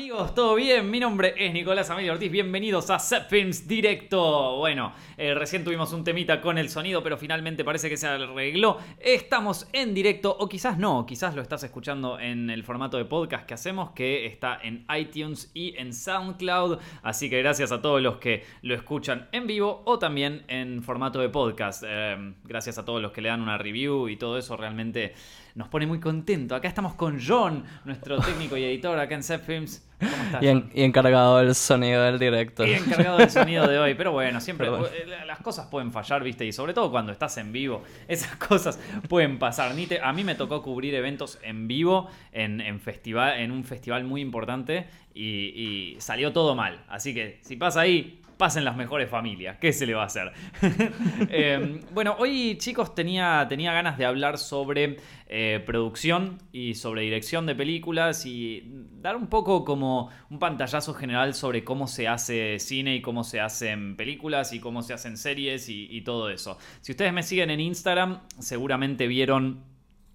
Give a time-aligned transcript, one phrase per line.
[0.00, 0.34] amigos?
[0.34, 0.90] ¿Todo bien?
[0.90, 2.32] Mi nombre es Nicolás Amelio Ortiz.
[2.32, 4.56] Bienvenidos a Set Films Directo.
[4.56, 8.78] Bueno, eh, recién tuvimos un temita con el sonido, pero finalmente parece que se arregló.
[8.98, 13.44] Estamos en directo, o quizás no, quizás lo estás escuchando en el formato de podcast
[13.44, 16.78] que hacemos, que está en iTunes y en SoundCloud.
[17.02, 21.20] Así que gracias a todos los que lo escuchan en vivo o también en formato
[21.20, 21.84] de podcast.
[21.86, 24.56] Eh, gracias a todos los que le dan una review y todo eso.
[24.56, 25.12] Realmente
[25.54, 26.54] nos pone muy contento.
[26.54, 29.86] Acá estamos con John, nuestro técnico y editor acá en Set Films.
[29.98, 30.42] ¿Cómo estás?
[30.42, 32.66] Y, encargado del sonido del directo.
[32.66, 33.94] Y encargado del sonido de hoy.
[33.94, 36.46] Pero bueno, siempre eh, las cosas pueden fallar, ¿viste?
[36.46, 39.74] Y sobre todo cuando estás en vivo, esas cosas pueden pasar.
[39.74, 44.20] Ni a mí me tocó cubrir eventos en vivo en, festival, en un festival muy
[44.20, 46.84] importante y, y salió todo mal.
[46.88, 49.58] Así que si pasa ahí, pasen las mejores familias.
[49.60, 50.32] ¿Qué se le va a hacer?
[51.30, 54.96] Em, bueno, hoy chicos tenía, tenía ganas de hablar sobre
[55.28, 58.64] eh, producción y sobre dirección de películas y
[59.00, 63.40] dar un poco como un pantallazo general sobre cómo se hace cine y cómo se
[63.40, 66.58] hacen películas y cómo se hacen series y todo eso.
[66.80, 69.70] Si ustedes me siguen en Instagram, seguramente vieron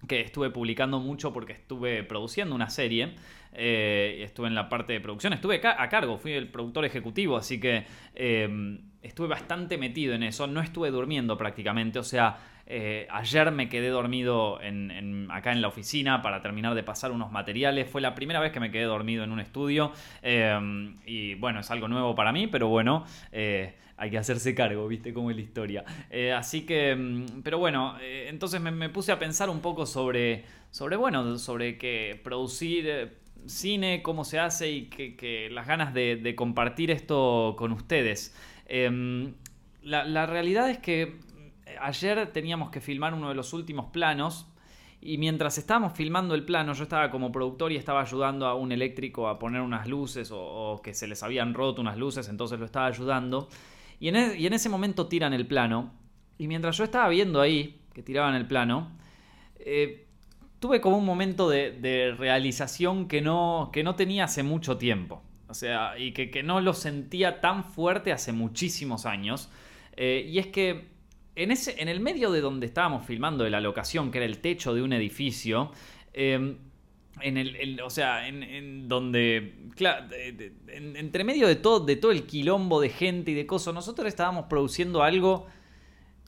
[0.06, 3.14] que estuve publicando mucho porque estuve produciendo una serie.
[3.58, 7.58] Eh, estuve en la parte de producción, estuve a cargo, fui el productor ejecutivo, así
[7.58, 13.50] que eh, estuve bastante metido en eso, no estuve durmiendo prácticamente, o sea, eh, ayer
[13.52, 14.56] me quedé dormido
[15.30, 17.88] acá en la oficina para terminar de pasar unos materiales.
[17.88, 19.92] Fue la primera vez que me quedé dormido en un estudio.
[21.06, 25.30] y bueno, es algo nuevo para mí, pero bueno, hay que hacerse cargo, viste cómo
[25.30, 25.84] es la historia.
[26.36, 31.38] así que, mm, pero bueno, entonces me, puse a pensar un poco sobre, sobre bueno,
[31.38, 37.72] sobre que producir cine, cómo se hace y que, las ganas de, compartir esto con
[37.72, 38.34] ustedes.
[38.66, 39.34] Em,
[39.82, 41.18] la, realidad es que
[41.80, 44.46] ayer teníamos que filmar uno de los últimos planos
[45.00, 48.72] y mientras estábamos filmando el plano yo estaba como productor y estaba ayudando a un
[48.72, 52.64] eléctrico a poner unas luces o, que se les habían roto unas luces, entonces lo
[52.64, 53.48] estaba ayudando.
[54.00, 55.92] Y en, e, y en ese momento tiran el plano
[56.38, 58.90] y mientras yo estaba viendo ahí que tiraban el plano,
[59.58, 60.05] eh,
[60.60, 65.22] tuve como un momento de, realización que no, que no tenía hace mucho tiempo.
[65.48, 69.48] O sea, y que, no lo sentía tan fuerte hace muchísimos años.
[69.96, 70.88] Eh, y es que
[71.34, 74.38] en, ese, en el medio de donde estábamos filmando de la locación, que era el
[74.38, 75.72] techo de un edificio,
[76.12, 76.56] em,
[77.20, 80.06] en el, o sea, en, donde, claro,
[80.68, 84.46] entre medio de todo, de todo el quilombo de gente y de cosas, nosotros estábamos
[84.46, 85.46] produciendo algo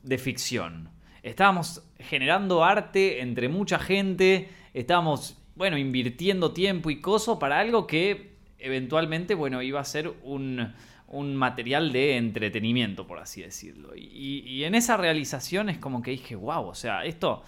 [0.03, 0.89] de ficción
[1.28, 8.37] estábamos generando arte entre mucha gente, estábamos, bueno, invirtiendo tiempo y coso para algo que
[8.59, 10.75] eventualmente, bueno, iba a ser un,
[11.34, 13.93] material de entretenimiento, por así decirlo.
[13.97, 17.43] Y, en esa realización es como que dije, wow, o sea, esto,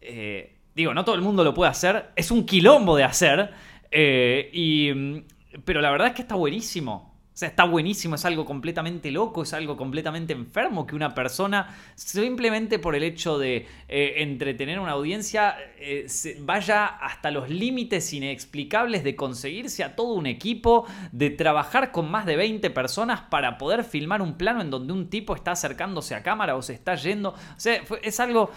[0.00, 3.50] eh, digo, no todo el mundo lo puede hacer, es un quilombo de hacer,
[3.90, 5.22] eh, y,
[5.64, 7.15] pero la verdad es que está buenísimo.
[7.36, 11.76] O sea, está buenísimo, es algo completamente loco, es algo completamente enfermo que una persona,
[11.94, 16.06] simplemente por el hecho de eh, entretener a una audiencia, eh,
[16.40, 22.24] vaya hasta los límites inexplicables de conseguirse a todo un equipo, de trabajar con más
[22.24, 26.22] de 20 personas para poder filmar un plano en donde un tipo está acercándose a
[26.22, 27.32] cámara o se está yendo.
[27.32, 28.50] O sea, es algo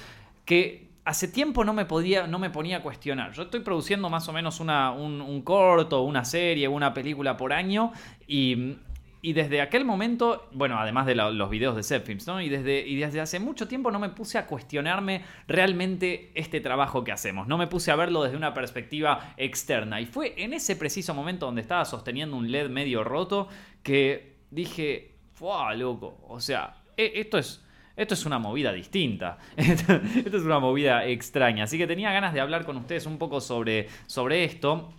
[0.45, 3.31] que hace tiempo no me, podía, no me ponía a cuestionar.
[3.31, 7.91] Yo estoy produciendo más o menos una, un, corto, una serie, una película por año
[8.27, 8.77] y,
[9.23, 12.39] desde aquel momento, bueno, además de los videos de Zepfilms, ¿no?
[12.39, 17.03] Y desde, y desde hace mucho tiempo no me puse a cuestionarme realmente este trabajo
[17.03, 17.47] que hacemos.
[17.47, 19.99] No me puse a verlo desde una perspectiva externa.
[19.99, 23.47] Y fue en ese preciso momento donde estaba sosteniendo un LED medio roto
[23.81, 26.23] que dije, ¡fuah, loco!
[26.27, 27.65] O sea, e, esto es
[27.99, 29.37] esto es una movida distinta.
[29.57, 31.65] Esto, es una movida extraña.
[31.65, 34.93] Así que tenía ganas de hablar con ustedes un poco sobre, sobre esto.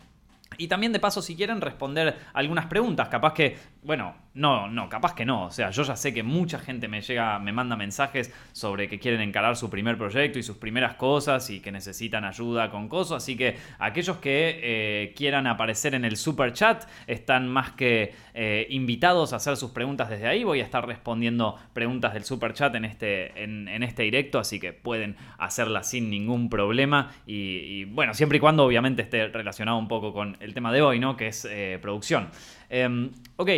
[0.58, 5.14] Y también de paso, si quieren responder algunas preguntas, capaz que, bueno, no, no, capaz
[5.14, 5.46] que no.
[5.46, 9.00] O sea, yo ya sé que mucha gente me llega, me manda mensajes sobre que
[9.00, 13.22] quieren encarar su primer proyecto y sus primeras cosas y que necesitan ayuda con cosas.
[13.22, 18.66] Así que aquellos que eh, quieran aparecer en el super chat están más que eh,
[18.70, 20.44] invitados a hacer sus preguntas desde ahí.
[20.44, 24.72] Voy a estar respondiendo preguntas del super chat en este, en, este directo, así que
[24.72, 27.10] pueden hacerlas sin ningún problema.
[27.26, 30.98] Y, bueno, siempre y cuando obviamente esté relacionado un poco con el tema de hoy,
[30.98, 31.16] ¿no?
[31.16, 32.30] Que es eh, producción.
[32.68, 33.50] Em, ok.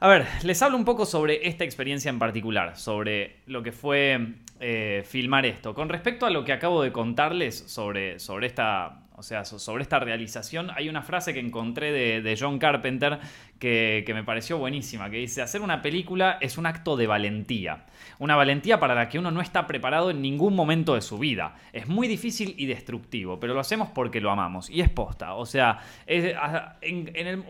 [0.00, 4.34] A ver, les hablo un poco sobre esta experiencia en particular, sobre lo que fue
[4.58, 5.74] eh, filmar esto.
[5.74, 10.00] Con respecto a lo que acabo de contarles sobre, sobre esta, o sea, sobre esta
[10.00, 13.20] realización, hay una frase que encontré de, John Carpenter
[13.60, 17.86] que, me pareció buenísima, que dice, hacer una película es un acto de valentía.
[18.18, 21.54] Una valentía para la que uno no está preparado en ningún momento de su vida.
[21.72, 24.68] Es muy difícil y destructivo, pero lo hacemos porque lo amamos.
[24.68, 25.34] Y es posta.
[25.34, 25.78] O sea,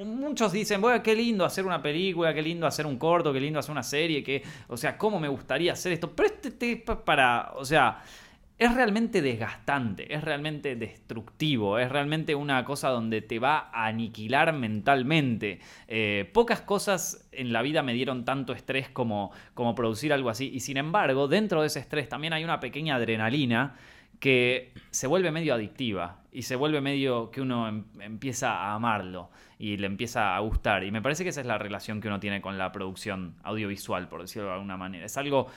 [0.05, 3.59] muchos dicen, bueno, qué lindo hacer una película, qué lindo hacer un corto, qué lindo
[3.59, 6.15] hacer una serie, que, o sea, cómo me gustaría hacer esto.
[6.15, 8.03] Pero este para, o sea
[8.63, 14.53] es realmente desgastante, es realmente destructivo, es realmente una cosa donde te va a aniquilar
[14.53, 15.59] mentalmente.
[15.89, 20.49] Eh, pocas cosas en la vida me dieron tanto estrés como, como producir algo así.
[20.53, 23.75] Y sin embargo, dentro de ese estrés también hay una pequeña adrenalina
[24.21, 29.31] que se vuelve medio adictiva y se vuelve medio que uno em, empieza a amarlo
[29.59, 30.85] y le empieza a gustar.
[30.85, 34.09] Y me parece que esa es la relación que uno tiene con la producción audiovisual,
[34.09, 35.07] por decirlo de alguna manera.
[35.07, 35.49] Es algo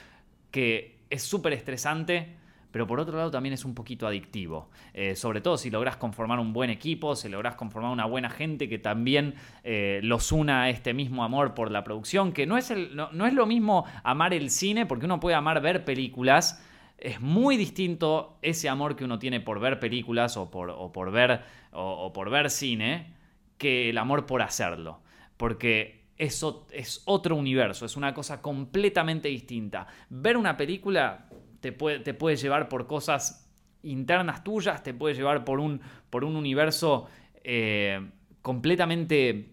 [0.50, 2.44] que es súper estresante
[2.76, 4.70] pero por otro lado también es un poquito adictivo.
[4.94, 8.68] Eh, sobre todo si logras conformar un buen equipo, si logras conformar una buena gente
[8.68, 12.72] que también eh, los una a este mismo amor por la producción, que no es,
[12.72, 16.62] el, no, es lo mismo amar el cine, porque uno puede amar ver películas.
[16.98, 21.44] Es muy distinto ese amor que uno tiene por ver películas o por, por, ver,
[21.72, 23.14] o, por ver cine
[23.58, 25.00] que el amor por hacerlo.
[25.38, 29.88] Porque eso es otro universo, es una cosa completamente distinta.
[30.10, 31.25] Ver una película
[31.72, 33.50] te puede, llevar por cosas
[33.84, 37.08] internas tuyas, te puede llevar por un, por un universo
[37.44, 38.10] eh,
[38.42, 39.52] completamente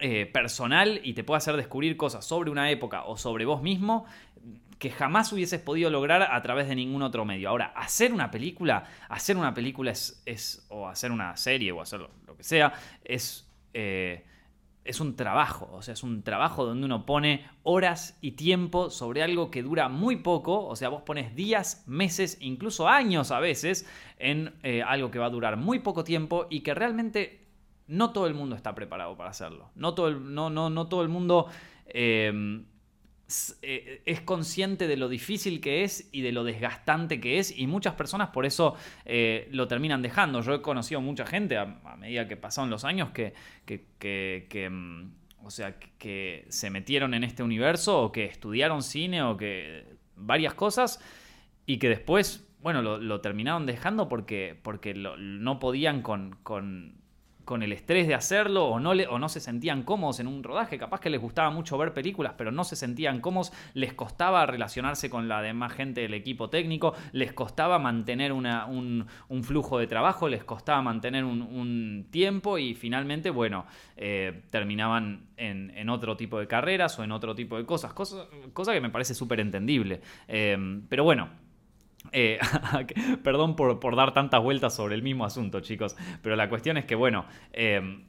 [0.00, 4.04] eh, personal y te puede hacer descubrir cosas sobre una época o sobre vos mismo
[4.78, 7.48] que jamás hubieses podido lograr a través de ningún otro medio.
[7.48, 12.00] Ahora, hacer una película, hacer una película es, es o hacer una serie o hacer
[12.00, 12.72] lo, que sea,
[13.04, 13.48] es...
[13.74, 14.24] Eh,
[14.84, 19.22] es un trabajo, o sea, es un trabajo donde uno pone horas y tiempo sobre
[19.22, 23.88] algo que dura muy poco, o sea, vos pones días, meses, incluso años a veces
[24.18, 27.46] en eh, algo que va a durar muy poco tiempo y que realmente
[27.86, 29.70] no todo el mundo está preparado para hacerlo.
[29.74, 31.46] No todo el, no, no, no todo el mundo
[31.86, 32.62] eh,
[33.28, 37.94] es consciente de lo difícil que es y de lo desgastante que es y muchas
[37.94, 38.74] personas por eso
[39.04, 40.42] eh, lo terminan dejando.
[40.42, 41.66] Yo he conocido mucha gente a,
[41.98, 43.34] medida que pasaron los años que,
[43.64, 45.12] que, mm,
[45.44, 49.86] o sea, que, se metieron en este universo o que estudiaron cine o que
[50.16, 51.00] varias cosas
[51.64, 57.01] y que después, bueno, lo, terminaron dejando porque, porque no podían con
[57.62, 60.78] el estrés de hacerlo o no, le, o no se sentían cómodos en un rodaje.
[60.78, 65.10] Capaz que les gustaba mucho ver películas, pero no se sentían cómodos, les costaba relacionarse
[65.10, 69.06] con la demás gente del equipo técnico, les costaba mantener una, un,
[69.42, 72.58] flujo de trabajo, les costaba mantener un, tiempo.
[72.58, 73.66] Y finalmente, bueno,
[73.96, 78.72] eh, terminaban en, otro tipo de carreras o en otro tipo de cosas, cosa, cosa
[78.72, 80.00] que me parece súper entendible.
[80.28, 81.28] Eh, pero bueno,
[82.10, 82.38] eh,
[83.22, 86.94] perdón por, dar tantas vueltas sobre el mismo asunto, chicos, pero la cuestión es que,
[86.94, 88.02] bueno, eh,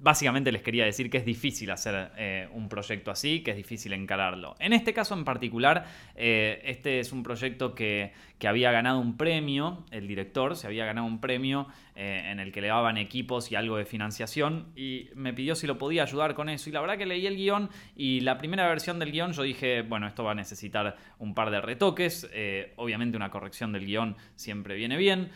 [0.00, 3.92] básicamente les quería decir que es difícil hacer eh, un proyecto así, que es difícil
[3.92, 4.54] encararlo.
[4.60, 8.12] En este caso en particular, eh, este es un proyecto que,
[8.46, 11.66] había ganado un premio, el director se había ganado un premio
[11.96, 15.66] eh, en el que le daban equipos y algo de financiación y me pidió si
[15.66, 16.70] lo podía ayudar con eso.
[16.70, 19.82] Y la verdad que leí el guion y la primera versión del guion yo dije,
[19.82, 22.30] bueno, esto va a necesitar un par de retoques,
[22.76, 25.30] obviamente una corrección del guion siempre viene bien,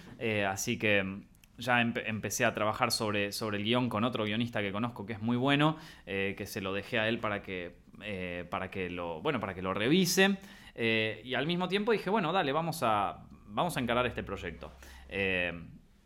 [0.47, 1.25] así que
[1.59, 5.21] ya empecé a trabajar sobre, sobre el guion con otro guionista que conozco que es
[5.21, 5.77] muy bueno,
[6.07, 9.55] eh, que se lo dejé a él para que, eh, para que, lo, bueno, para
[9.55, 10.39] que lo revise.
[10.75, 14.73] Eh, y al mismo tiempo dije, bueno, dale, vamos a, vamos a encarar este proyecto.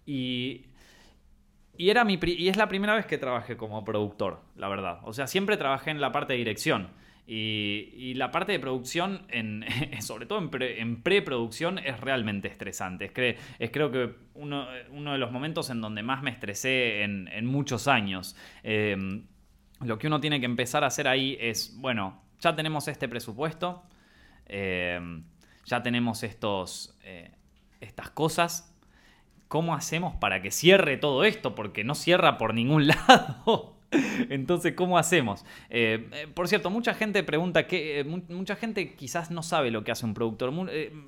[0.05, 0.67] y,
[1.77, 5.01] y, era mi, y es la primera vez que trabajé como productor, la verdad.
[5.05, 6.91] O sea, siempre trabajé en la parte de dirección.
[7.28, 9.64] Y, la parte de producción, en,
[10.00, 13.12] sobre todo en, preproducción, es realmente estresante.
[13.59, 18.37] Es, creo que uno, de los momentos en donde más me estresé en, muchos años.
[18.62, 19.25] Em,
[19.80, 23.83] lo que uno tiene que empezar a hacer ahí es, bueno, ya tenemos este presupuesto,
[24.47, 25.25] em,
[25.64, 27.33] ya tenemos estos, eh,
[27.80, 28.73] estas cosas.
[29.49, 31.54] ¿Cómo hacemos para que cierre todo esto?
[31.54, 33.75] Porque no cierra por ningún lado.
[34.31, 35.45] Entonces, ¿cómo hacemos?
[35.71, 38.00] Eh, eh, por cierto, mucha gente pregunta que.
[38.00, 40.52] Eh, mucha gente quizás no sabe lo que hace un productor.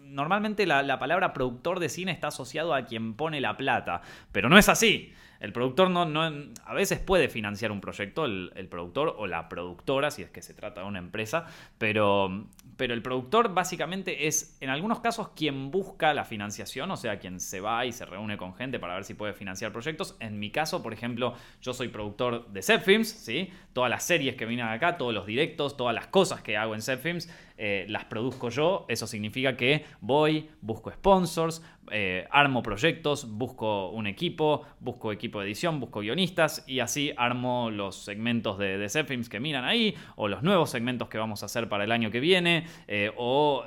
[0.04, 4.58] normalmente la, palabra productor de cine está asociado a quien pone la plata, pero no
[4.58, 5.12] es así.
[5.40, 6.22] El productor no, no,
[6.64, 10.54] a veces puede financiar un proyecto, el, productor o la productora, si es que se
[10.54, 11.46] trata de una empresa,
[11.78, 17.18] pero, pero el productor básicamente es, en algunos casos, quien busca la financiación, o sea,
[17.18, 20.16] quien se va y se reúne con gente para ver si puede financiar proyectos.
[20.20, 23.50] En mi caso, por ejemplo, yo soy productor de Set Films, ¿sí?
[23.72, 26.82] Todas las series que vienen acá, todos los directos, todas las cosas que hago en
[26.82, 28.86] Set Films, eh, las produzco yo.
[28.88, 35.46] Eso significa que voy, busco sponsors, eh, armo proyectos, busco un equipo, busco equipo de
[35.46, 40.28] edición, busco guionistas y así armo los segmentos de, de Films que miran ahí o
[40.28, 43.64] los nuevos segmentos que vamos a hacer para el año que viene eh, o,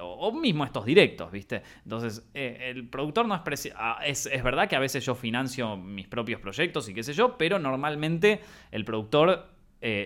[0.00, 1.62] o, mismo estos directos, ¿viste?
[1.84, 4.26] Entonces, el productor no es, ah, es...
[4.26, 7.58] Es verdad que a veces yo financio mis propios proyectos y qué sé yo, pero
[7.58, 8.40] normalmente
[8.72, 9.48] el productor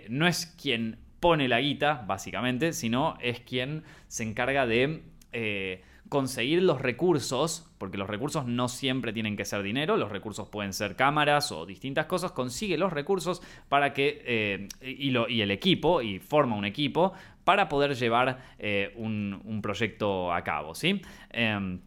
[0.08, 6.62] no es quien pone la guita, básicamente, sino es quien se encarga de eh, conseguir
[6.62, 10.96] los recursos, porque los recursos no siempre tienen que ser dinero, los recursos pueden ser
[10.96, 16.02] cámaras o distintas cosas, consigue los recursos para que, eh, y, lo, y, el equipo,
[16.02, 17.12] y forma un equipo,
[17.44, 21.02] para poder llevar eh, un, proyecto a cabo, ¿sí?
[21.30, 21.80] Em,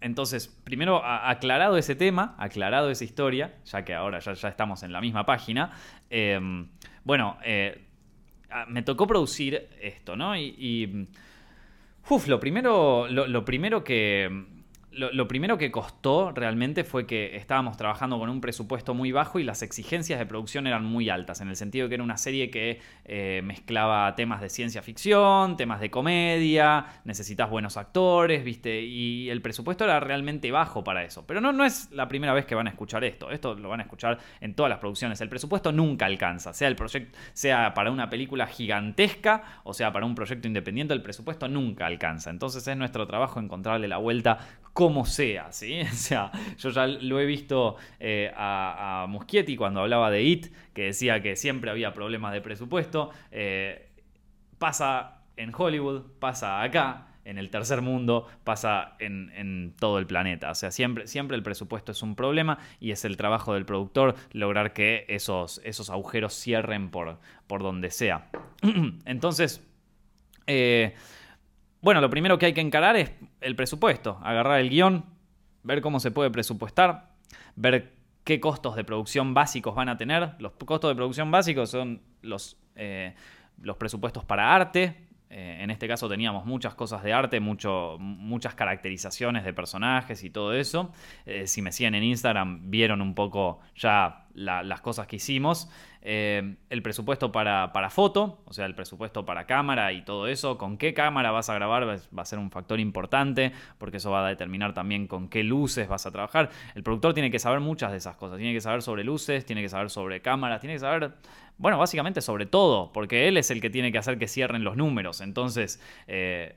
[0.00, 4.92] entonces, primero aclarado ese tema, aclarado esa historia, ya que ahora ya, ya estamos en
[4.92, 5.72] la misma página,
[6.08, 6.68] em,
[7.04, 7.36] bueno,
[8.50, 10.36] Ah, me tocó producir esto, ¿no?
[10.36, 11.08] Y
[12.08, 14.28] uf, lo primero, lo primero que,
[14.92, 19.44] lo, primero que costó realmente fue que estábamos trabajando con un presupuesto muy bajo y
[19.44, 22.80] las exigencias de producción eran muy altas, en el sentido que era una serie que
[23.04, 28.82] eh, mezclaba temas de ciencia ficción, temas de comedia, necesitas buenos actores, ¿viste?
[28.82, 31.24] Y el presupuesto era realmente bajo para eso.
[31.26, 33.80] Pero no, no es la primera vez que van a escuchar esto, esto lo van
[33.80, 35.20] a escuchar en todas las producciones.
[35.20, 40.06] El presupuesto nunca alcanza, sea, el proyecto, sea para una película gigantesca o sea para
[40.06, 42.30] un proyecto independiente, el presupuesto nunca alcanza.
[42.30, 44.38] Entonces es nuestro trabajo encontrarle la vuelta
[44.72, 45.80] como sea, ¿sí?
[45.90, 50.86] O sea, yo ya lo he visto eh, a, Muschietti cuando hablaba de IT, que
[50.86, 53.10] decía que siempre había problemas de presupuesto.
[53.30, 53.88] Eh,
[54.58, 60.50] pasa en Hollywood, pasa acá, en el tercer mundo, pasa en, todo el planeta.
[60.50, 64.14] O sea, siempre, siempre el presupuesto es un problema y es el trabajo del productor
[64.32, 68.30] lograr que esos, esos agujeros cierren por, por donde sea.
[69.04, 69.62] Entonces,
[70.46, 70.94] eh,
[71.82, 75.04] bueno, lo primero que hay que encarar es el presupuesto, agarrar el guion,
[75.62, 77.10] ver cómo se puede presupuestar,
[77.56, 77.94] ver
[78.24, 80.34] qué costos de producción básicos van a tener.
[80.38, 83.14] Los costos de producción básicos son los, eh,
[83.62, 85.08] los presupuestos para arte.
[85.30, 90.52] Eh, en este caso teníamos muchas cosas de arte, muchas caracterizaciones de personajes y todo
[90.54, 90.92] eso.
[91.24, 95.68] Eh, si me siguen en Instagram vieron un poco ya las cosas que hicimos.
[96.02, 100.56] Eh, el presupuesto para, para, foto, o sea, el presupuesto para cámara y todo eso,
[100.56, 104.24] con qué cámara vas a grabar va a ser un factor importante, porque eso va
[104.24, 106.50] a determinar también con qué luces vas a trabajar.
[106.74, 109.60] El productor tiene que saber muchas de esas cosas, tiene que saber sobre luces, tiene
[109.60, 111.12] que saber sobre cámaras, tiene que saber,
[111.60, 114.78] bueno, básicamente sobre todo, porque él es el que tiene que hacer que cierren los
[114.78, 115.20] números.
[115.20, 116.56] Entonces, eh,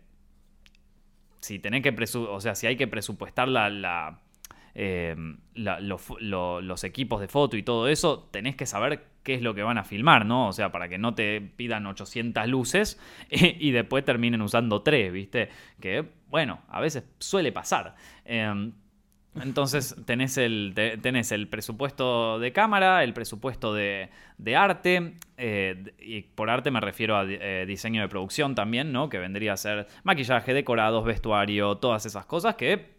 [1.42, 4.22] si tenés que, o sea, si hay que presupuestar la,
[4.76, 5.14] eh,
[5.56, 9.78] los equipos de foto y todo eso, tenés que saber qué es lo que van
[9.78, 10.48] a filmar, ¿no?
[10.48, 12.98] O sea, para que no te pidan 800 luces
[13.30, 15.50] y, después terminen usando 3, ¿viste?
[15.82, 17.96] Que, bueno, a veces suele pasar.
[18.24, 18.72] Em,
[19.42, 24.10] entonces tenés el, tenés el presupuesto de cámara, el presupuesto de,
[24.56, 29.10] arte, eh, y por arte me refiero a eh, diseño de producción también, ¿no?
[29.10, 32.96] Que vendría a ser maquillaje, decorados, vestuario, todas esas cosas que,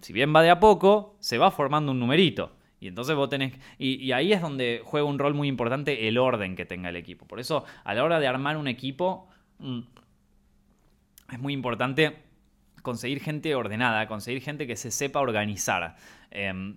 [0.00, 2.56] si bien va de a poco, se va formando un numerito.
[2.80, 3.52] Y entonces vos tenés.
[3.78, 7.26] Y, ahí es donde juega un rol muy importante el orden que tenga el equipo.
[7.26, 9.80] Por eso, a la hora de armar un equipo, mm,
[11.32, 12.29] es muy importante
[12.82, 15.96] conseguir gente ordenada, conseguir gente que se sepa organizar.
[16.30, 16.76] Em,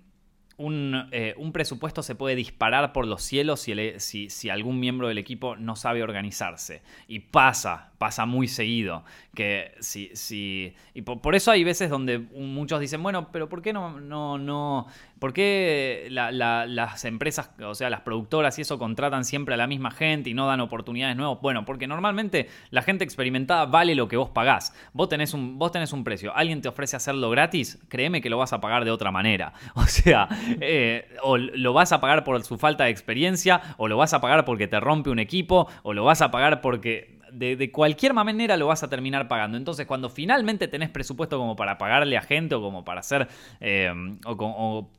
[1.11, 5.55] eh, un, presupuesto se puede disparar por los cielos si, si, algún miembro del equipo
[5.55, 6.83] no sabe organizarse.
[7.07, 9.05] Y pasa, pasa muy seguido.
[9.33, 13.71] Que si, si, y por, eso hay veces donde muchos dicen, bueno, pero ¿por qué
[13.71, 14.87] no, no, no,
[15.23, 19.89] ¿Por qué las empresas, o sea, las productoras y eso contratan siempre a la misma
[19.89, 21.39] gente y no dan oportunidades nuevas?
[21.41, 24.73] Bueno, porque normalmente la gente experimentada vale lo que vos pagás.
[24.91, 28.37] Vos tenés un, vos tenés un precio, alguien te ofrece hacerlo gratis, créeme que lo
[28.37, 29.53] vas a pagar de otra manera.
[29.75, 30.27] O sea,
[30.59, 34.19] eh, o lo vas a pagar por su falta de experiencia, o lo vas a
[34.19, 38.57] pagar porque te rompe un equipo, o lo vas a pagar porque de, cualquier manera
[38.57, 39.57] lo vas a terminar pagando.
[39.57, 43.27] Entonces, cuando finalmente tenés presupuesto como para pagarle a gente o como para hacer,
[43.59, 43.91] eh,
[44.25, 44.89] o,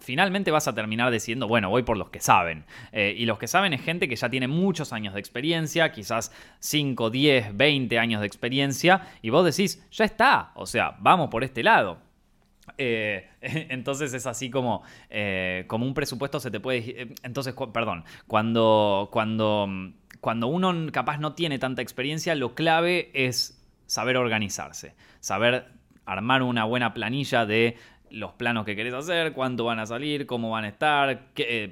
[0.00, 2.64] finalmente vas a terminar diciendo, bueno, voy por los que saben.
[2.92, 6.32] Eh, y los que saben es gente que ya tiene muchos años de experiencia, quizás
[6.60, 11.44] 5, 10, 20 años de experiencia, y vos decís, ya está, o sea, vamos por
[11.44, 11.98] este lado.
[12.78, 14.82] Eh, entonces es así como,
[15.66, 17.14] como un presupuesto se te puede...
[17.22, 19.68] Entonces, perdón, cuando, cuando,
[20.24, 25.66] cuando uno capaz no tiene tanta experiencia, lo clave es saber organizarse, saber
[26.06, 27.76] armar una buena planilla de
[28.08, 31.26] los planos que querés hacer, cuánto van a salir, cómo van a estar.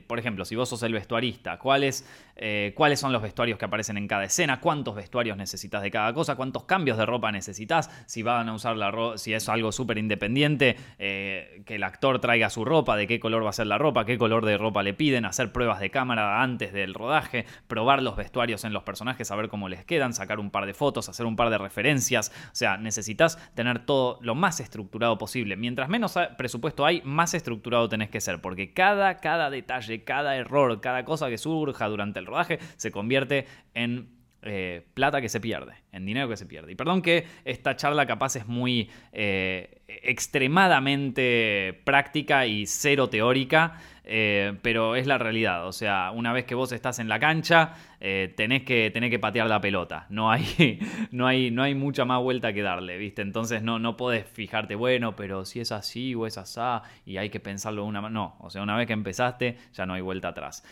[0.06, 3.96] por ejemplo, si vos sos el vestuarista, ¿cuáles eh, cuáles son los vestuarios que aparecen
[3.96, 8.22] en cada escena, cuántos vestuarios necesitas de cada cosa, cuántos cambios de ropa necesitas, si
[8.22, 12.50] van a usar la ropa, si es algo súper independiente, eh, que el actor traiga
[12.50, 14.94] su ropa, de qué color va a ser la ropa, qué color de ropa le
[14.94, 19.48] piden, hacer pruebas de cámara antes del rodaje, probar los vestuarios en los personajes, saber
[19.48, 22.32] cómo les quedan, sacar un par de fotos, hacer un par de referencias.
[22.46, 25.56] O sea, necesitas tener todo lo más estructurado posible.
[25.56, 30.80] Mientras menos presupuesto hay, más estructurado tenés que ser, porque cada, cada detalle, cada error,
[30.80, 35.74] cada cosa que surja durante el rodaje se convierte en eh, plata que se pierde,
[35.92, 36.72] en dinero que se pierde.
[36.72, 44.58] Y perdón que esta charla capaz es muy eh, extremadamente práctica y cero teórica, eh,
[44.60, 45.68] pero es la realidad.
[45.68, 49.60] O sea, una vez que vos estás en la cancha, tenés, que, que patear la
[49.60, 50.06] pelota.
[50.10, 50.80] No hay,
[51.12, 53.22] no, hay, no hay mucha más vuelta que darle, ¿viste?
[53.22, 57.30] Entonces no, no podés fijarte, bueno, pero si es así o es asá, y hay
[57.30, 58.20] que pensarlo una manera.
[58.20, 60.64] No, o sea, una vez que empezaste, ya no hay vuelta atrás.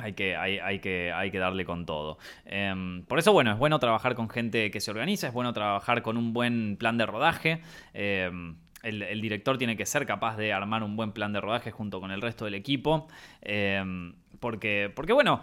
[0.00, 2.18] Hay que, hay, que, hay que darle con todo.
[2.44, 6.02] Em, por eso, bueno, es bueno trabajar con gente que se organiza, es bueno trabajar
[6.02, 7.60] con un buen plan de rodaje.
[7.92, 12.00] Em, el, director tiene que ser capaz de armar un buen plan de rodaje junto
[12.00, 13.08] con el resto del equipo.
[13.42, 15.42] Em, porque, porque, bueno,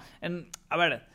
[0.69, 1.05] a ver,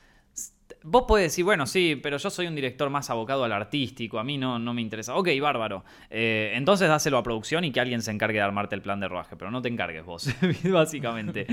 [0.83, 4.25] vos podés decir, bueno, sí, pero yo soy un director más abocado al artístico, a
[4.25, 5.15] mí no, no me interesa.
[5.17, 5.85] Ok, bárbaro.
[6.11, 9.09] Eh, entonces dáselo a producción y que alguien se encargue de armarte el plan de
[9.09, 10.29] rodaje, pero no te encargues vos,
[10.65, 11.47] básicamente.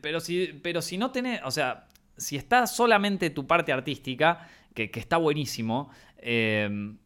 [0.00, 4.90] Pero, si, pero si no tenés, o sea, si está solamente tu parte artística, que,
[4.94, 6.96] está buenísimo, em,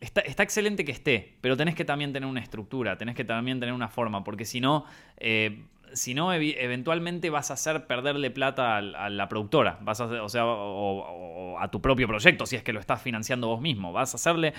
[0.00, 3.74] Está, excelente que esté, pero tenés que también tener una estructura, tenés que también tener
[3.74, 4.86] una forma, porque si no,
[5.18, 10.28] eh, si no eventualmente vas a hacer perderle plata a, la productora, vas a o
[10.30, 14.14] sea, o, a tu propio proyecto, si es que lo estás financiando vos mismo, vas
[14.14, 14.54] a hacerle,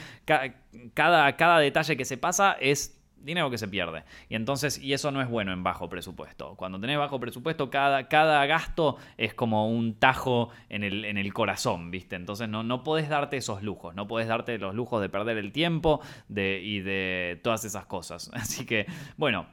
[0.94, 4.04] cada, cada detalle que se pasa es dinero que se pierde.
[4.30, 6.56] Y entonces, y eso no es bueno en bajo presupuesto.
[6.56, 11.34] Cuando tenés bajo presupuesto, cada, cada gasto es como un tajo en el, en el
[11.34, 12.16] corazón, ¿viste?
[12.16, 15.52] Entonces no, no podés darte esos lujos, no podés darte los lujos de perder el
[15.52, 18.30] tiempo de, y de todas esas cosas.
[18.34, 18.86] Así que,
[19.18, 19.48] bueno.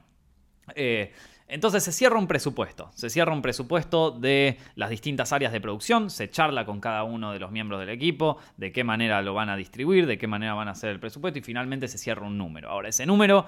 [0.75, 1.11] Eh,
[1.49, 6.11] entonces se cierra un presupuesto, se cierra un presupuesto de las distintas áreas de producción,
[6.11, 9.49] se charla con cada uno de los miembros del equipo, de qué manera lo van
[9.49, 12.37] a distribuir, de qué manera van a hacer el presupuesto y finalmente se cierra un
[12.37, 12.69] número.
[12.69, 13.47] Ahora, ese número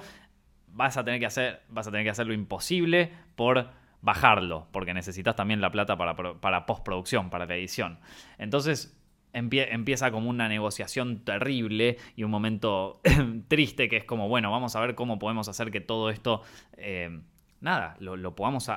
[0.73, 3.69] vas a tener que hacer, vas a tener que lo imposible por
[4.01, 7.99] bajarlo, porque necesitas también la plata para, para postproducción, para la edición.
[8.39, 8.97] Entonces,
[9.33, 12.99] empieza como una negociación terrible y un momento
[13.47, 16.41] triste que es como, bueno, vamos a ver cómo podemos hacer que todo esto
[16.77, 17.21] eh,
[17.61, 18.69] nada, lo, podamos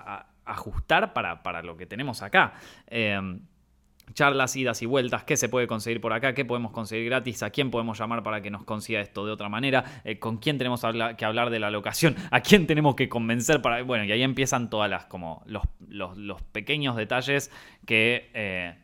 [0.45, 2.55] ajustar para, lo que tenemos acá.
[2.87, 3.41] Em,
[4.13, 7.51] charlas, idas y vueltas, qué se puede conseguir por acá, qué podemos conseguir gratis, a
[7.51, 10.83] quién podemos llamar para que nos consiga esto de otra manera, eh, con quién tenemos
[11.17, 13.83] que hablar de la locación, a quién tenemos que convencer para...
[13.83, 17.51] Bueno, y ahí empiezan todas las, como los, los, pequeños detalles
[17.87, 18.31] que...
[18.35, 18.75] Eh,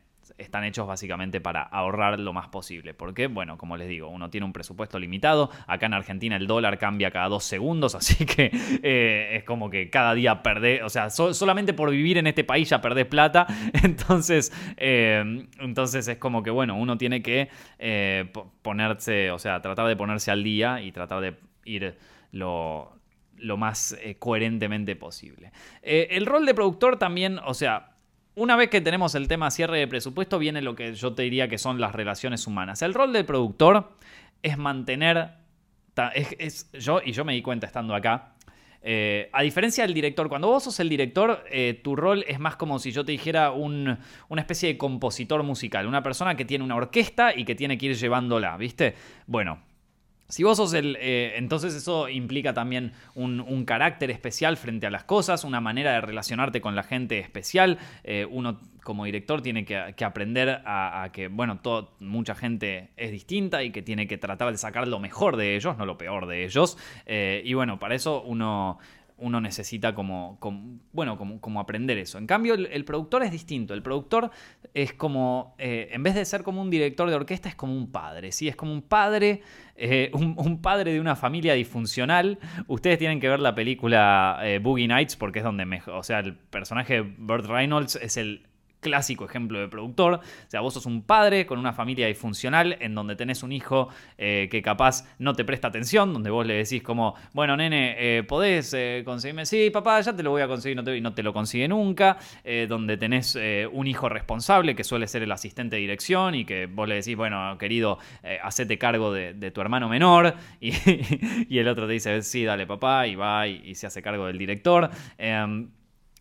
[0.40, 2.94] están hechos básicamente para ahorrar lo más posible.
[2.94, 5.50] Porque, bueno, como les digo, uno tiene un presupuesto limitado.
[5.66, 8.50] Acá en Argentina el dólar cambia cada dos segundos, así que
[8.82, 12.68] eh, es como que cada día perdés, o sea, solamente por vivir en este país
[12.68, 13.46] ya perdés plata.
[13.82, 17.48] Entonces, eh, entonces es como que, bueno, uno tiene que
[17.78, 18.30] eh,
[18.62, 21.96] ponerse, o sea, tratar de ponerse al día y tratar de ir
[22.32, 22.92] lo,
[23.36, 25.52] lo más coherentemente posible.
[25.82, 27.89] el rol de productor también, o sea,
[28.40, 31.46] una vez que tenemos el tema cierre de presupuesto, viene lo que yo te diría
[31.48, 32.80] que son las relaciones humanas.
[32.80, 33.92] El rol del productor
[34.42, 35.32] es mantener.
[36.14, 38.32] Es, yo, y yo me di cuenta estando acá.
[38.82, 42.56] Eh, a diferencia del director, cuando vos sos el director, eh, tu rol es más
[42.56, 43.98] como si yo te dijera una
[44.38, 47.96] especie de compositor musical, una persona que tiene una orquesta y que tiene que ir
[47.96, 48.94] llevándola, ¿viste?
[49.26, 49.58] Bueno,
[50.30, 50.96] si vos sos el...
[51.00, 56.00] Eh, entonces eso implica también un, carácter especial frente a las cosas, una manera de
[56.00, 57.78] relacionarte con la gente especial.
[58.04, 61.60] Eh, uno como director tiene que, aprender a, que, bueno,
[62.00, 65.76] mucha gente es distinta y que tiene que tratar de sacar lo mejor de ellos,
[65.76, 66.78] no lo peor de ellos.
[67.06, 68.78] Eh, y bueno, para eso uno
[69.20, 70.38] uno necesita como,
[70.92, 72.18] bueno, como, aprender eso.
[72.18, 73.74] En cambio, el, productor es distinto.
[73.74, 74.30] El productor
[74.74, 77.90] es como, eh, en vez de ser como un director de orquesta, es como un
[77.90, 78.48] padre, ¿sí?
[78.48, 79.42] Es como un padre,
[79.76, 82.38] eh, un, padre de una familia disfuncional.
[82.66, 86.34] Ustedes tienen que ver la película eh, Boogie Nights porque es donde, o sea, el
[86.34, 88.42] personaje Burt Reynolds es el
[88.80, 90.14] clásico ejemplo de productor.
[90.14, 93.88] O sea, vos sos un padre con una familia disfuncional en donde tenés un hijo
[94.18, 98.22] eh, que capaz no te presta atención, donde vos le decís como, bueno, nene, eh,
[98.22, 101.14] podés eh, conseguirme, sí, papá, ya te lo voy a conseguir no te, y no
[101.14, 102.18] te lo consigue nunca,
[102.68, 103.38] donde tenés
[103.72, 107.16] un hijo responsable que suele ser el asistente de dirección y que vos le decís,
[107.16, 107.98] bueno, querido,
[108.42, 113.14] hacete cargo de, tu hermano menor y, el otro te dice, sí, dale papá, y
[113.14, 114.90] va y, se hace cargo del director.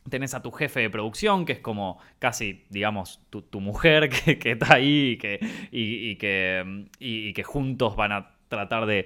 [0.10, 4.76] Tenés a tu jefe de producción, que es como casi, digamos, tu, mujer que, está
[4.76, 5.39] ahí que,
[5.72, 9.06] y, que, y que juntos van a tratar de,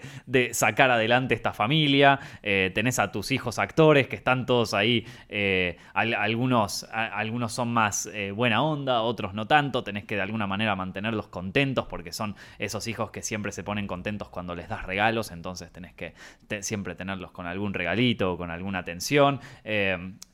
[0.53, 2.19] sacar adelante esta familia.
[2.41, 5.05] Eh, tenés a tus hijos actores que están todos ahí.
[5.29, 9.83] Eh, algunos, algunos son más eh, buena onda, otros no tanto.
[9.83, 13.85] Tenés que de alguna manera mantenerlos contentos porque son esos hijos que siempre se ponen
[13.85, 15.31] contentos cuando les das regalos.
[15.31, 16.13] Entonces tenés que
[16.61, 19.39] siempre tenerlos con algún regalito o con alguna atención.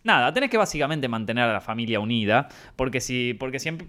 [0.04, 2.48] nada, tenés que básicamente mantener a la familia unida.
[2.76, 3.88] Porque si, porque siempre,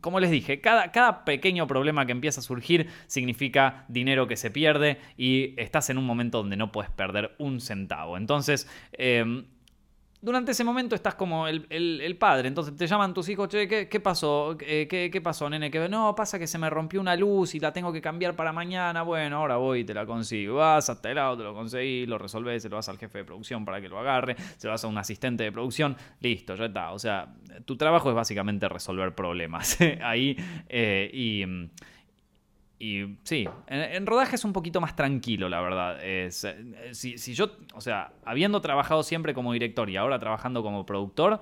[0.00, 4.50] como les dije, cada, cada pequeño problema que empieza a surgir significa dinero que se
[4.50, 8.16] pierde y estás en un momento donde no puedes perder un centavo.
[8.16, 9.44] Entonces, em,
[10.20, 14.56] durante ese momento estás como el, padre, entonces te llaman tus hijos, che, ¿qué, pasó?
[14.60, 15.70] Eh, ¿Qué, pasó, nene?
[15.70, 18.52] Que no, pasa que se me rompió una luz y la tengo que cambiar para
[18.52, 19.02] mañana.
[19.02, 20.56] Bueno, ahora voy y te la consigo.
[20.56, 23.64] Vas hasta el te lo conseguís, lo resolvés, se lo vas al jefe de producción
[23.64, 26.90] para que lo agarre, se lo vas a un asistente de producción, listo, ya está.
[26.90, 27.32] O sea,
[27.64, 30.36] tu trabajo es básicamente resolver problemas ahí
[30.68, 31.44] eh, y
[32.80, 36.04] y sí, en, rodaje es un poquito más tranquilo, la verdad.
[36.04, 40.86] Es, eh, si, yo, o sea, habiendo trabajado siempre como director y ahora trabajando como
[40.86, 41.40] productor,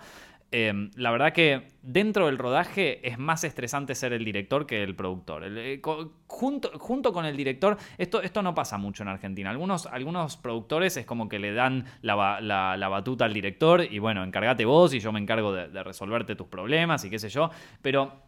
[0.50, 4.94] em, la verdad que dentro del rodaje es más estresante ser el director que el
[4.94, 5.42] productor.
[5.44, 5.82] Eh,
[6.26, 9.50] junto, junto, con el director, esto, esto no pasa mucho en Argentina.
[9.50, 14.24] Algunos, algunos productores es como que le dan la, la, batuta al director y bueno,
[14.24, 17.50] encárgate vos y yo me encargo de, de resolverte tus problemas y qué sé yo.
[17.82, 18.25] Pero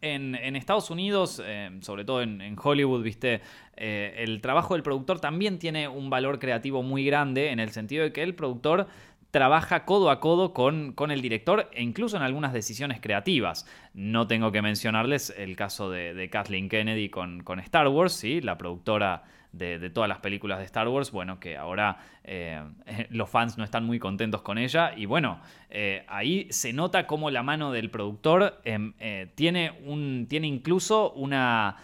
[0.00, 3.40] en, Estados Unidos, eh, sobre todo en, Hollywood, viste,
[3.76, 8.04] eh, el trabajo del productor también tiene un valor creativo muy grande en el sentido
[8.04, 8.86] de que el productor
[9.30, 13.66] trabaja codo a codo con, con, el director e incluso en algunas decisiones creativas.
[13.94, 18.40] No tengo que mencionarles el caso de, Kathleen Kennedy con, con Star Wars, ¿sí?
[18.40, 22.62] la productora de, todas las películas de Star Wars, bueno, que ahora eh,
[23.10, 24.92] los fans no están muy contentos con ella.
[24.96, 30.26] Y bueno, eh, ahí se nota cómo la mano del productor em, eh, tiene, un,
[30.28, 31.76] tiene incluso una,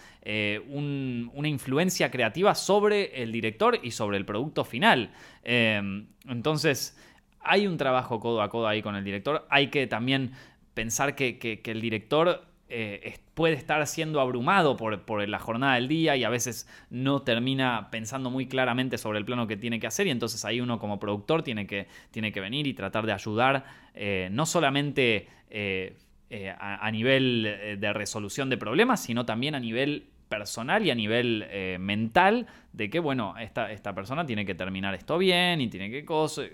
[0.69, 5.11] una influencia creativa sobre el director y sobre el producto final.
[5.43, 6.97] Em, entonces,
[7.39, 9.45] hay un trabajo codo a codo ahí con el director.
[9.49, 10.31] Hay que también
[10.73, 16.17] pensar que, que el director eh, puede estar siendo abrumado por, la jornada del día
[16.17, 20.07] y a veces no termina pensando muy claramente sobre el plano que tiene que hacer
[20.07, 23.63] y entonces ahí uno como productor tiene que, tiene que venir y tratar de ayudar
[23.93, 25.95] eh, no solamente eh,
[26.59, 31.47] a, nivel de resolución de problemas, sino también a nivel personal y a nivel
[31.79, 36.03] mental de que, bueno, esta, esta, persona tiene que terminar esto bien y tiene que
[36.03, 36.49] cosas,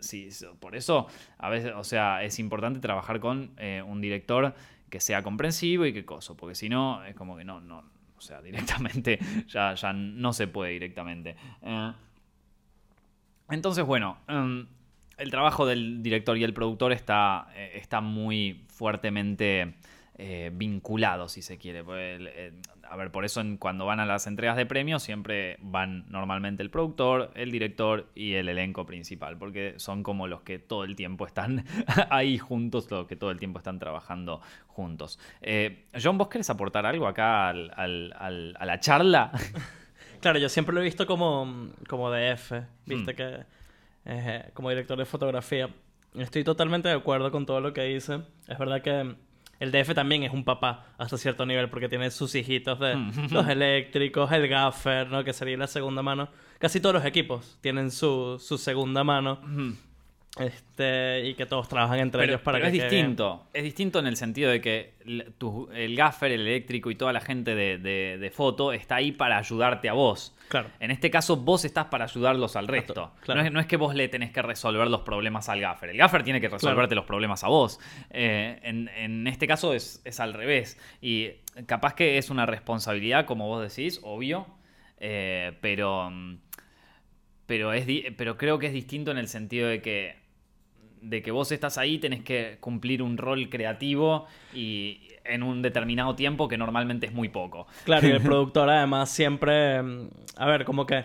[0.00, 0.28] sí,
[0.60, 1.06] por eso,
[1.38, 3.52] a veces, o sea, es importante trabajar con
[3.86, 4.54] un director
[4.92, 7.82] que sea comprensivo y qué cosa, porque si no, es como que no, no,
[8.14, 11.34] o sea, directamente ya, ya no se puede directamente.
[11.62, 11.92] Eh,
[13.48, 14.66] entonces, bueno, em,
[15.16, 19.76] el trabajo del director y el productor está, eh, está muy fuertemente
[20.18, 21.82] eh, vinculado, si se quiere.
[22.92, 26.68] A ver, por eso cuando van a las entregas de premios siempre van normalmente el
[26.68, 31.26] productor, el director y el elenco principal, porque son como los que todo el tiempo
[31.26, 31.64] están
[32.10, 35.18] ahí juntos, los que todo el tiempo están trabajando juntos.
[35.40, 39.32] Eh, John, ¿vos querés aportar algo acá a la charla?
[40.20, 42.52] Claro, yo siempre lo he visto como, como DF,
[42.86, 43.16] viste mm.
[43.16, 43.44] que
[44.04, 45.68] eh, como director de fotografía.
[46.14, 48.20] Estoy totalmente de acuerdo con todo lo que dice.
[48.46, 49.16] Es verdad que
[49.60, 53.12] el DF también es un papá hasta cierto nivel porque tiene sus hijitos de mm.
[53.30, 55.24] los eléctricos, el gaffer, ¿no?
[55.24, 56.28] Que sería la segunda mano.
[56.58, 59.40] Casi todos los equipos tienen su, su segunda mano.
[60.38, 63.48] Este, y que todos trabajan entre ellos para pero que es distinto.
[63.52, 67.54] Es distinto en el sentido de que el gaffer, el eléctrico y toda la gente
[67.54, 70.34] de, foto está ahí para ayudarte a vos.
[70.48, 70.70] Claro.
[70.80, 73.12] En este caso, vos estás para ayudarlos al resto.
[73.28, 75.90] No, es, que vos le tenés que resolver los problemas al gaffer.
[75.90, 77.78] El gaffer tiene que resolverte los problemas a vos.
[78.08, 80.78] Eh, en, este caso es, es, al revés.
[81.02, 81.28] Y
[81.66, 84.46] capaz que es una responsabilidad, como vos decís, obvio.
[84.98, 86.10] Eh, pero.
[87.44, 90.21] Pero, es, pero creo que es distinto en el sentido de que
[91.02, 96.14] de que vos estás ahí, tenés que cumplir un rol creativo y en un determinado
[96.14, 97.66] tiempo que normalmente es muy poco.
[97.84, 101.04] Claro, y el productor además siempre, mm, a ver, como que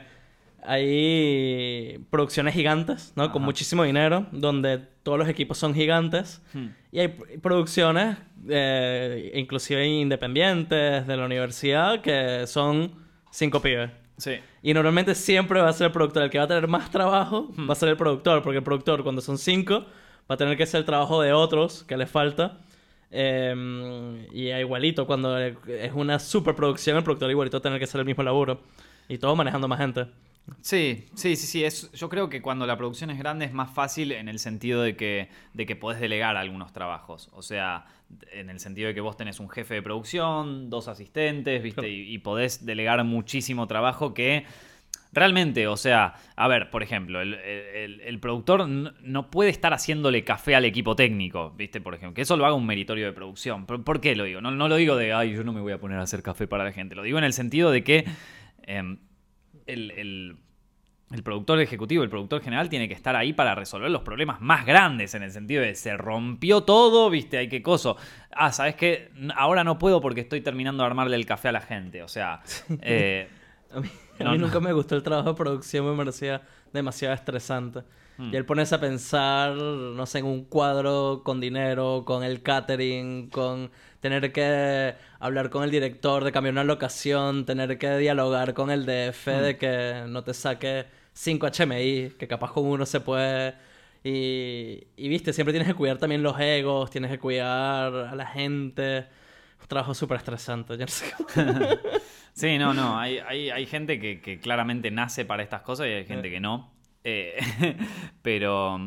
[0.63, 3.31] hay producciones gigantes, ¿no?
[3.31, 6.41] Con muchísimo dinero, donde todos los equipos son gigantes.
[6.53, 6.67] Hmm.
[6.91, 7.07] Y hay
[7.41, 8.17] producciones,
[8.49, 12.91] eh, inclusive independientes de la universidad, que son
[13.31, 13.91] cinco pibes.
[14.17, 14.39] Sí.
[14.63, 16.23] Y normalmente siempre va a ser el productor.
[16.23, 19.03] El que va a tener más trabajo va a ser el productor, porque el productor,
[19.03, 19.85] cuando son cinco,
[20.29, 22.59] va a tener que hacer el trabajo de otros que le falta.
[23.11, 27.99] Eh, y igualito, cuando es una superproducción, el productor igualito va a tener que hacer
[27.99, 28.59] el mismo laburo.
[29.07, 30.07] Y todo manejando más gente.
[30.61, 31.63] Sí, sí, sí, sí.
[31.63, 34.81] Es, yo creo que cuando la producción es grande es más fácil en el sentido
[34.81, 37.29] de que, de que podés delegar algunos trabajos.
[37.33, 37.85] O sea,
[38.31, 41.81] en el sentido de que vos tenés un jefe de producción, dos asistentes, ¿viste?
[41.81, 41.93] Claro.
[41.93, 44.45] Y, y podés delegar muchísimo trabajo que
[45.13, 50.23] realmente, o sea, a ver, por ejemplo, el, el- el productor no puede estar haciéndole
[50.23, 51.81] café al equipo técnico, ¿viste?
[51.81, 53.65] Por ejemplo, que eso lo haga un meritorio de producción.
[53.65, 54.41] ¿Por, por qué lo digo?
[54.41, 56.47] No, no lo digo de, ay, yo no me voy a poner a hacer café
[56.47, 56.95] para la gente.
[56.95, 58.05] Lo digo en el sentido de que...
[58.63, 58.99] em,
[59.67, 60.37] el, el-
[61.09, 64.65] el productor ejecutivo, el productor general tiene que estar ahí para resolver los problemas más
[64.65, 67.95] grandes, en el sentido de se rompió todo, viste, hay que coso.
[68.31, 69.09] Ah, ¿sabes qué?
[69.33, 72.03] Ahora no puedo porque estoy terminando de armarle el café a la gente.
[72.03, 72.41] O sea,
[72.81, 73.29] eh,
[73.73, 74.45] A mí, a No, mí no.
[74.47, 76.41] nunca me gustó el trabajo de producción, me parecía
[76.73, 77.83] demasiado estresante.
[78.17, 78.33] Hmm.
[78.33, 83.29] Y él ponerse a pensar, no sé, en un cuadro con dinero, con el catering,
[83.29, 88.69] con tener que hablar con el director de cambiar una locación, tener que dialogar con
[88.71, 89.41] el DF Hmm.
[89.41, 93.55] de que no te saque 5 HMI, que capaz con uno se puede.
[94.03, 98.25] Y, y viste, siempre tienes que cuidar también los egos, tienes que cuidar a la
[98.27, 99.07] gente.
[99.61, 101.27] Un trabajo súper estresante, yo no sé cómo.
[102.33, 102.97] sí, no, no.
[102.99, 106.39] Hay, hay, hay gente que, que claramente nace para estas cosas y hay gente que
[106.39, 106.71] no.
[107.03, 107.37] Eh,
[108.21, 108.79] pero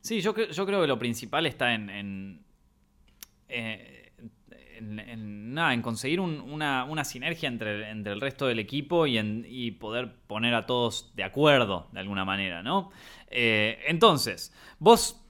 [0.00, 2.44] sí, yo, yo creo que lo principal está en, en,
[3.48, 3.93] eh,
[4.84, 9.06] en- en nada, en conseguir un- una, una sinergia entre, entre el resto del equipo
[9.06, 12.90] y, poder poner a todos de acuerdo de alguna manera, ¿no?
[13.28, 15.20] Eh, entonces, vos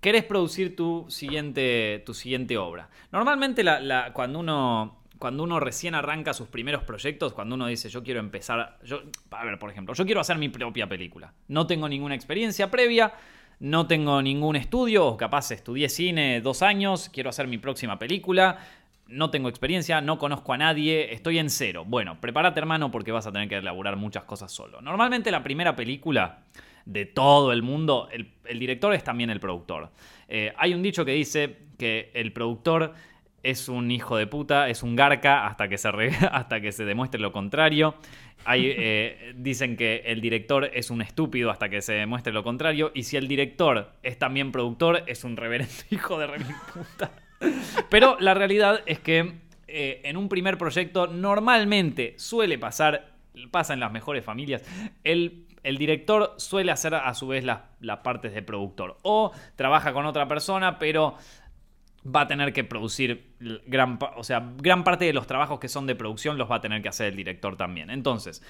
[0.00, 2.88] querés producir tu siguiente, tu siguiente obra.
[3.12, 4.98] Normalmente la- cuando uno...
[5.18, 9.44] Cuando uno recién arranca sus primeros proyectos, cuando uno dice yo quiero empezar, yo, a
[9.44, 11.32] ver, por ejemplo, yo quiero hacer mi propia película.
[11.46, 13.12] No tengo ninguna experiencia previa,
[13.60, 18.58] no tengo ningún estudio, o capaz estudié cine dos años, quiero hacer mi próxima película,
[19.12, 21.84] no tengo experiencia, no conozco a nadie, estoy en cero.
[21.86, 24.80] Bueno, prepárate hermano porque vas a tener que elaborar muchas cosas solo.
[24.80, 26.44] Normalmente la primera película
[26.84, 29.90] de todo el mundo, el, el director es también el productor.
[30.28, 32.94] Eh, hay un dicho que dice que el productor
[33.42, 36.84] es un hijo de puta, es un garca hasta que se, re- hasta que se
[36.84, 37.94] demuestre lo contrario.
[38.44, 42.90] Hay, eh, dicen que el director es un estúpido hasta que se demuestre lo contrario.
[42.94, 46.28] Y si el director es también productor, es un reverendo hijo de
[46.72, 47.12] puta.
[47.88, 53.12] Pero la realidad es que eh, en un primer proyecto normalmente suele pasar,
[53.50, 54.62] pasa en las mejores familias,
[55.04, 58.98] el, el director suele hacer a su vez las, las partes de productor.
[59.02, 61.16] O trabaja con otra persona, pero
[62.04, 63.32] va a tener que producir
[63.66, 66.60] gran, o sea, gran parte de los trabajos que son de producción los va a
[66.60, 67.90] tener que hacer el director también.
[67.90, 68.42] Entonces,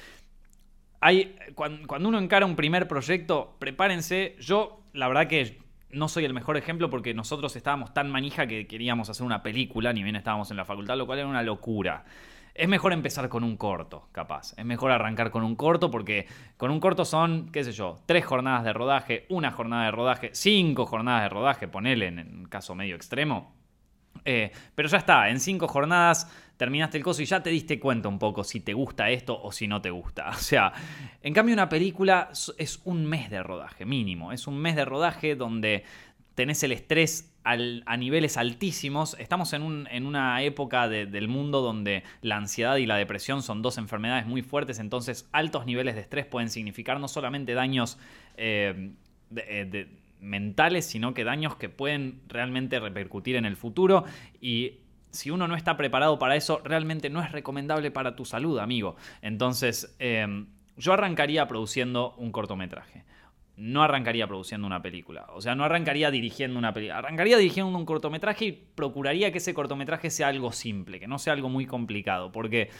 [1.00, 4.36] hay, cuan- cuando, uno encara un primer proyecto, prepárense.
[4.40, 5.58] Yo, la verdad que
[5.92, 9.92] no soy el mejor ejemplo porque nosotros estábamos tan manija que queríamos hacer una película,
[9.92, 12.04] ni bien estábamos en la facultad, lo cual era una locura.
[12.54, 14.52] Es mejor empezar con un corto, capaz.
[14.58, 16.26] Es mejor arrancar con un corto porque
[16.58, 20.30] con un corto son, qué sé yo, tres jornadas de rodaje, una jornada de rodaje,
[20.34, 23.61] cinco jornadas de rodaje, ponele en un caso medio extremo.
[24.24, 28.08] Eh, pero ya está, en cinco jornadas terminaste el coso y ya te diste cuenta
[28.08, 30.28] un poco si te gusta esto o si no te gusta.
[30.30, 30.72] O sea,
[31.22, 34.32] en cambio una película es un mes de rodaje, mínimo.
[34.32, 35.82] Es un mes de rodaje donde
[36.34, 39.16] tenés el estrés a niveles altísimos.
[39.18, 43.42] Estamos en, un- en una época de- del mundo donde la ansiedad y la depresión
[43.42, 47.98] son dos enfermedades muy fuertes, entonces altos niveles de estrés pueden significar no solamente daños
[48.36, 48.92] eh,
[49.30, 49.88] de- eh,
[50.22, 54.04] mentales, sino que daños que pueden realmente repercutir en el futuro
[54.40, 54.78] y
[55.10, 58.96] si uno no está preparado para eso, realmente no es recomendable para tu salud, amigo.
[59.20, 63.04] Entonces, eh, yo arrancaría produciendo un cortometraje.
[63.56, 65.26] No arrancaría produciendo una película.
[65.34, 66.98] O sea, no arrancaría dirigiendo una película.
[66.98, 71.34] Arrancaría dirigiendo un cortometraje y procuraría que ese cortometraje sea algo simple, que no sea
[71.34, 72.32] algo muy complicado.
[72.32, 72.70] Porque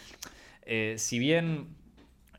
[0.65, 1.69] eh, si bien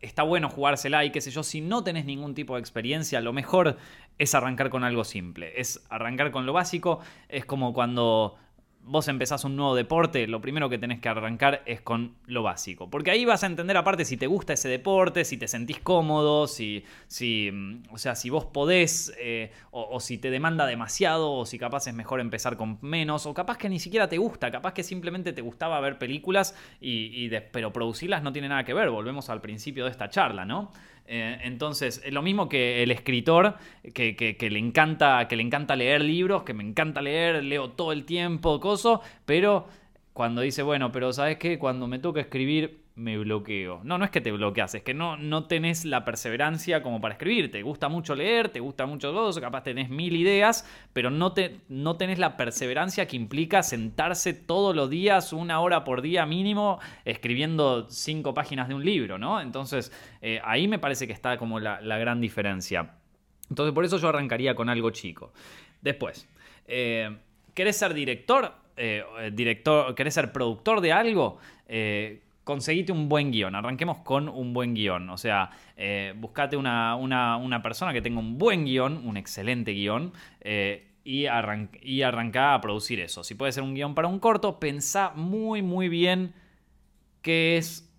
[0.03, 3.33] está bueno jugársela y qué sé yo, si no tenés ningún tipo de experiencia, lo
[3.33, 3.77] mejor
[4.17, 5.59] es arrancar con algo simple.
[5.59, 6.99] Es arrancar con lo básico.
[7.29, 8.37] Es como cuando
[8.85, 12.89] vos empezás un nuevo deporte, lo primero que tenés que arrancar es con lo básico.
[12.89, 16.47] Porque ahí vas a entender aparte si te gusta ese deporte, si te sentís cómodo,
[16.47, 21.45] si, si mm, o sea, si vos podés, eh, o, si te demanda demasiado, o
[21.45, 24.73] si capaz es mejor empezar con menos, o capaz que ni siquiera te gusta, capaz
[24.73, 28.89] que simplemente te gustaba ver películas, y, y pero producirlas no tiene nada que ver.
[28.89, 30.71] Volvemos al principio de esta charla, ¿no?
[31.05, 33.55] Eh, entonces, lo mismo que el escritor,
[33.93, 37.91] que, que, le encanta, que le encanta leer libros, que me encanta leer, leo todo
[37.91, 39.67] el tiempo, coso, pero
[40.13, 41.59] cuando dice, bueno, pero ¿sabes qué?
[41.59, 43.81] Cuando me toca escribir, me bloqueo.
[43.83, 47.13] No, no es que te bloqueas, es que no, no tenés la perseverancia como para
[47.13, 47.49] escribir.
[47.51, 51.59] Te gusta mucho leer, te gusta mucho todo, capaz tenés mil ideas, pero no, te,
[51.69, 56.79] no tenés la perseverancia que implica sentarse todos los días, una hora por día mínimo,
[57.03, 59.41] escribiendo cinco páginas de un libro, ¿no?
[59.41, 62.91] Entonces, eh, ahí me parece que está como la, gran diferencia.
[63.49, 65.31] Entonces, por eso yo arrancaría con algo chico.
[65.81, 66.27] Después,
[66.67, 67.17] eh,
[67.53, 68.53] ¿querés ser director?
[68.75, 71.39] Eh, director, ¿querés ser productor de algo?
[72.43, 73.55] Conseguite un buen guion.
[73.55, 75.09] Arranquemos con un buen guion.
[75.09, 80.13] O sea, eh, buscate una, persona que tenga un buen guion, un excelente guion.
[80.41, 81.25] Eh, y,
[81.81, 83.23] y arranca a producir eso.
[83.23, 86.33] Si puede ser un guion para un corto, pensá muy, muy bien
[87.21, 87.91] qué es,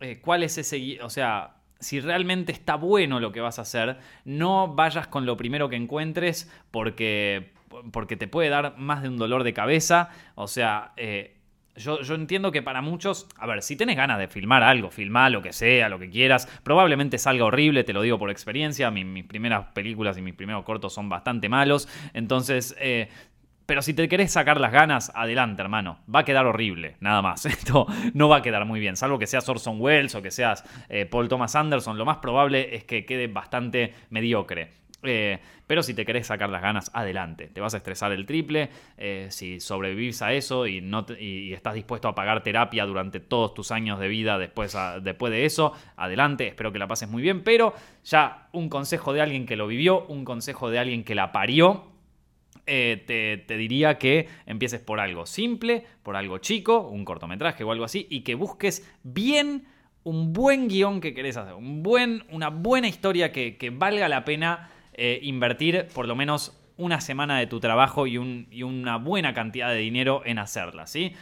[0.00, 1.04] eh, cuál es ese guion.
[1.04, 5.36] O sea, si realmente está bueno lo que vas a hacer, no vayas con lo
[5.36, 7.52] primero que encuentres porque,
[7.90, 10.10] porque te puede dar más de un dolor de cabeza.
[10.36, 10.92] O sea,
[11.76, 15.42] yo, entiendo que para muchos, a ver, si tenés ganas de filmar algo, filmar lo
[15.42, 19.66] que sea, lo que quieras, probablemente salga horrible, te lo digo por experiencia, mis primeras
[19.72, 23.08] películas y mis primeros cortos son bastante malos, entonces, eh,
[23.66, 26.00] pero si te querés sacar las ganas, adelante, hermano.
[26.12, 27.46] Va a quedar horrible, nada más.
[27.46, 28.96] Esto no va a quedar muy bien.
[28.96, 32.74] Salvo que seas Orson Welles o que seas eh, Paul Thomas Anderson, lo más probable
[32.74, 34.81] es que quede bastante mediocre.
[35.02, 37.48] Eh, pero si te querés sacar las ganas, adelante.
[37.48, 38.70] Te vas a estresar el triple.
[38.96, 43.54] Eh, si sobrevivís a eso y, no y, estás dispuesto a pagar terapia durante todos
[43.54, 46.48] tus años de vida después, después de eso, adelante.
[46.48, 47.42] Espero que la pases muy bien.
[47.42, 51.32] Pero ya un consejo de alguien que lo vivió, un consejo de alguien que la
[51.32, 51.90] parió.
[52.66, 57.72] Eh, te, te, diría que empieces por algo simple, por algo chico, un cortometraje o
[57.72, 59.64] algo así, y que busques bien
[60.04, 64.24] un buen guion que querés hacer, un buen, una buena historia que, que valga la
[64.24, 64.70] pena
[65.04, 69.78] eh, invertir por lo menos una semana de tu trabajo y, una buena cantidad de
[69.78, 71.12] dinero en hacerla, ¿sí?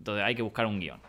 [0.00, 1.00] Entonces hay que buscar un guion.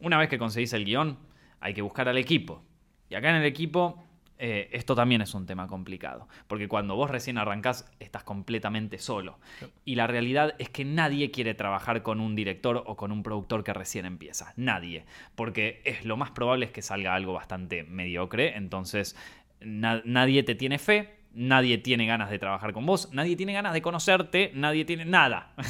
[0.00, 1.16] Una vez que conseguís el guion,
[1.60, 2.64] hay que buscar al equipo.
[3.08, 4.04] Y acá en el equipo,
[4.36, 6.26] eh, esto también es un tema complicado.
[6.48, 9.38] Porque cuando vos recién arrancás, estás completamente solo.
[9.84, 13.62] Y la realidad es que nadie quiere trabajar con un director o con un productor
[13.62, 14.54] que recién empieza.
[14.56, 15.04] Nadie.
[15.36, 18.56] Porque es lo más probable es que salga algo bastante mediocre.
[18.56, 19.14] Entonces,
[19.60, 23.82] nadie te tiene fe nadie tiene ganas de trabajar con vos, nadie tiene ganas de
[23.82, 25.52] conocerte, nadie tiene nada.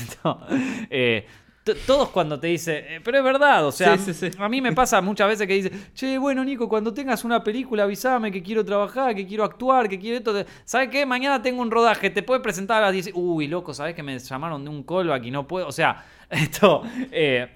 [0.88, 1.26] Eh,
[1.84, 3.96] todos cuando te dicen, eh, pero es verdad, o sea,
[4.38, 7.82] a mí me pasa muchas veces que dice, che, bueno, Nico, cuando tengas una película
[7.82, 10.44] avísame que quiero trabajar, que quiero actuar, que quiero esto.
[10.64, 11.04] ¿Sabes qué?
[11.04, 13.10] Mañana tengo un rodaje, te puedes presentar a las 10.
[13.14, 15.66] Uy, loco, ¿sabes que me llamaron de un callback y no puedo?
[15.66, 16.82] O sea, esto.
[17.10, 17.48] Eh,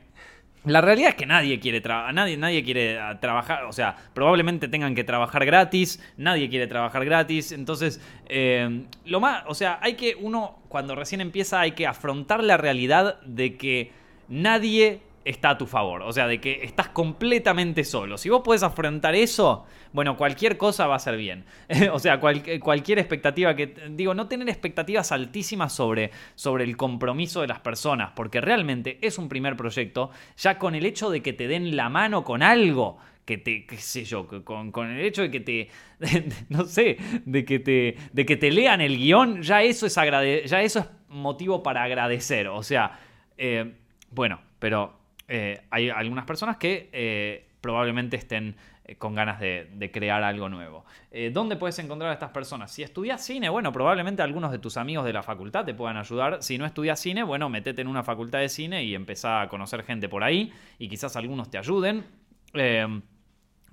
[0.65, 1.81] la realidad es que nadie quiere
[2.13, 7.05] nadie, nadie quiere ah, trabajar, o sea, probablemente tengan que trabajar gratis, nadie quiere trabajar
[7.05, 11.87] gratis, entonces, eh, lo más, o sea, hay que uno, cuando recién empieza, hay que
[11.87, 13.93] afrontar la realidad de que
[14.29, 16.03] nadie está a tu favor.
[16.03, 18.19] O sea, de que estás completamente solo.
[18.19, 21.45] Si vos podés afrontar eso, bueno, cualquier cosa va a ser bien.
[21.93, 23.75] o sea, cualquier expectativa que...
[23.91, 29.19] Digo, no tener expectativas altísimas sobre, sobre el compromiso de las personas, porque realmente es
[29.19, 32.99] un primer proyecto, ya con el hecho de que te den la mano con algo
[33.25, 35.69] que te, qué sé yo, con, con, el hecho de que te,
[36.49, 40.63] no sé, de que te, de que te lean el guion, ya eso es, ya
[40.63, 42.49] eso es motivo para agradecer.
[42.49, 42.99] O sea,
[43.39, 43.73] eh,
[44.11, 45.00] bueno, pero
[45.33, 50.85] eh, hay algunas personas que eh, probablemente estén eh, con ganas de, crear algo nuevo.
[51.33, 52.73] ¿Dónde puedes encontrar a estas personas?
[52.73, 56.43] Si estudias cine, bueno, probablemente algunos de tus amigos de la facultad te puedan ayudar.
[56.43, 59.85] Si no estudias cine, bueno, metete en una facultad de cine y empezá a conocer
[59.85, 62.05] gente por ahí y quizás algunos te ayuden.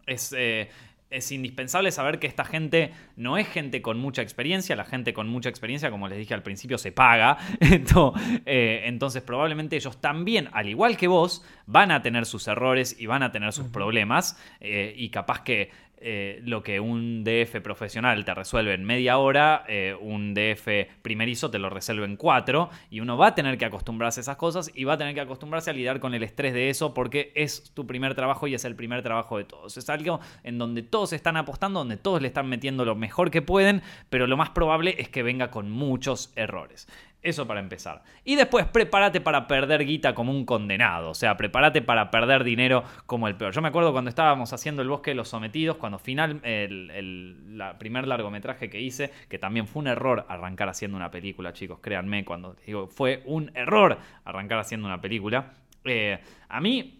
[0.05, 0.35] es,
[1.09, 5.27] es indispensable saber que esta gente no es gente con mucha experiencia, la gente con
[5.29, 7.37] mucha experiencia, como les dije al principio, se paga.
[8.45, 13.05] Eh, entonces, probablemente ellos también, al igual que vos, van a tener sus errores y
[13.05, 18.23] van a tener sus problemas eh, y capaz que eh, lo que un DF profesional
[18.23, 20.67] te resuelve en media hora, eh, un DF
[21.01, 24.37] primerizo te lo resuelve en cuatro, y uno va a tener que acostumbrarse a esas
[24.37, 27.31] cosas y va a tener que acostumbrarse a lidiar con el estrés de eso porque
[27.35, 29.77] es tu primer trabajo y es el primer trabajo de todos.
[29.77, 33.41] Es algo en donde todos están apostando, donde todos le están metiendo lo mejor que
[33.41, 36.87] pueden, pero lo más probable es que venga con muchos errores.
[37.23, 38.03] Eso para empezar.
[38.23, 41.09] Y después prepárate para perder guita como un condenado.
[41.09, 43.53] O sea, prepárate para perder dinero como el peor.
[43.53, 47.35] Yo me acuerdo cuando estábamos haciendo El Bosque de los Sometidos, cuando final, el,
[47.79, 52.23] primer largometraje que hice, que también fue un error arrancar haciendo una película, chicos, créanme,
[52.23, 55.53] cuando digo, fue un error arrancar haciendo una película.
[55.85, 56.96] Eh, a mí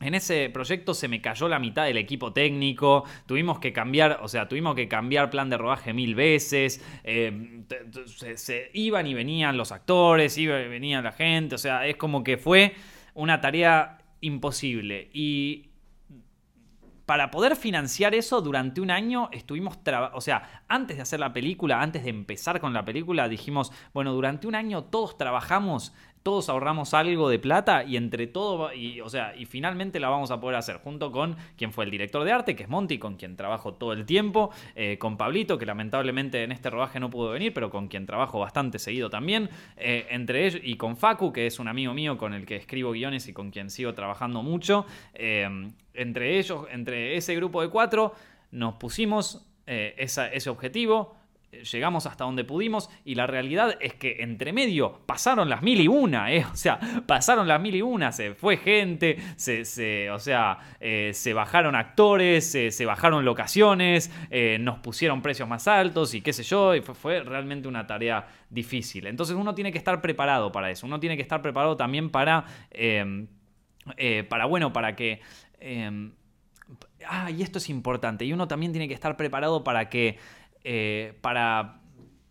[0.00, 4.28] en ese proyecto se me cayó la mitad del equipo técnico, tuvimos que cambiar, o
[4.28, 7.62] sea, tuvimos que cambiar plan de rodaje mil veces, eh,
[8.36, 12.22] se, iban y venían los actores, iba y venía la gente, o sea, es como
[12.22, 12.74] que fue
[13.14, 15.10] una tarea imposible.
[15.12, 15.68] Y
[17.08, 19.78] para poder financiar eso durante un año estuvimos,
[20.12, 24.12] o sea, antes de hacer la película, antes de empezar con la película, dijimos, bueno,
[24.12, 25.94] durante un año todos trabajamos
[26.28, 30.30] todos ahorramos algo de plata y entre todo, y, o sea, y finalmente la vamos
[30.30, 33.16] a poder hacer junto con quien fue el director de arte, que es Monty, con
[33.16, 37.30] quien trabajo todo el tiempo, eh, con Pablito, que lamentablemente en este rodaje no pudo
[37.30, 39.48] venir, pero con quien trabajo bastante seguido también,
[39.78, 42.90] eh, entre ellos, y con Facu, que es un amigo mío con el que escribo
[42.92, 45.48] guiones y con quien sigo trabajando mucho, eh,
[45.94, 48.12] entre ellos, entre ese grupo de cuatro,
[48.50, 51.16] nos pusimos ese objetivo,
[51.50, 55.88] llegamos hasta donde pudimos y la realidad es que entre medio pasaron las mil y
[55.88, 56.44] una, ¿eh?
[56.52, 61.32] o sea, pasaron las mil y una, se fue gente, se, o sea, eh, se
[61.32, 66.74] bajaron actores, se, bajaron locaciones, eh, nos pusieron precios más altos y qué sé yo,
[66.74, 69.06] y fue, realmente una tarea difícil.
[69.06, 72.44] Entonces uno tiene que estar preparado para eso, uno tiene que estar preparado también para,
[72.70, 73.26] em,
[74.28, 75.20] para bueno, para que...
[75.60, 76.12] Em,
[77.06, 80.18] ah, y esto es importante, y uno también tiene que estar preparado para que
[80.70, 81.80] eh, para,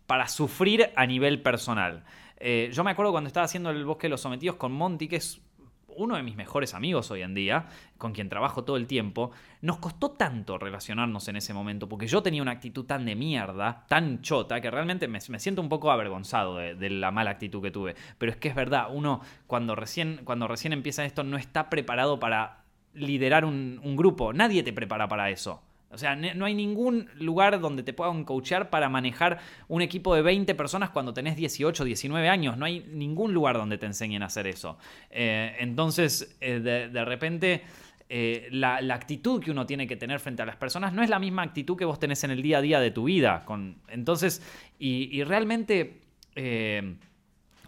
[0.06, 2.04] para sufrir a nivel personal.
[2.36, 5.16] Eh, yo me acuerdo cuando estaba haciendo el Bosque de los Sometidos con Monty, que
[5.16, 5.40] es
[5.88, 7.66] uno de mis mejores amigos hoy en día,
[7.96, 12.22] con quien trabajo todo el tiempo, nos costó tanto relacionarnos en ese momento, porque yo
[12.22, 16.58] tenía una actitud tan de mierda, tan chota, que realmente me, siento un poco avergonzado
[16.58, 17.96] de, la mala actitud que tuve.
[18.18, 22.20] Pero es que es verdad, uno cuando recién, cuando recién empieza esto no está preparado
[22.20, 22.62] para
[22.94, 25.60] liderar un grupo, nadie te prepara para eso.
[25.90, 30.20] O sea, no hay ningún lugar donde te puedan coachar para manejar un equipo de
[30.20, 32.58] 20 personas cuando tenés 18, 19 años.
[32.58, 34.76] No hay ningún lugar donde te enseñen a hacer eso.
[35.10, 37.62] Eh, entonces, eh, de, repente,
[38.10, 41.18] eh, la, actitud que uno tiene que tener frente a las personas no es la
[41.18, 43.46] misma actitud que vos tenés en el día a día de tu vida.
[43.88, 44.42] Entonces,
[44.78, 46.02] y, realmente,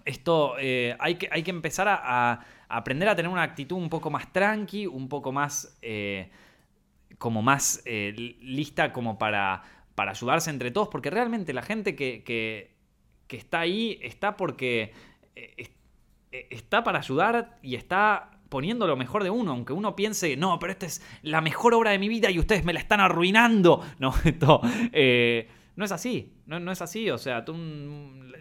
[0.05, 4.11] esto hay, que, hay que empezar a, a, aprender a tener una actitud un poco
[4.11, 5.79] más tranqui, un poco más
[7.19, 9.63] como más eh, lista como para,
[9.95, 12.71] para ayudarse entre todos, porque realmente la gente que,
[13.29, 14.93] está ahí está porque
[15.37, 15.69] eh,
[16.33, 20.59] eh, está para ayudar y está poniendo lo mejor de uno, aunque uno piense, no,
[20.59, 23.85] pero esta es la mejor obra de mi vida y ustedes me la están arruinando.
[23.99, 24.61] No, esto,
[25.77, 27.55] no es así, no, es así, o sea, tú,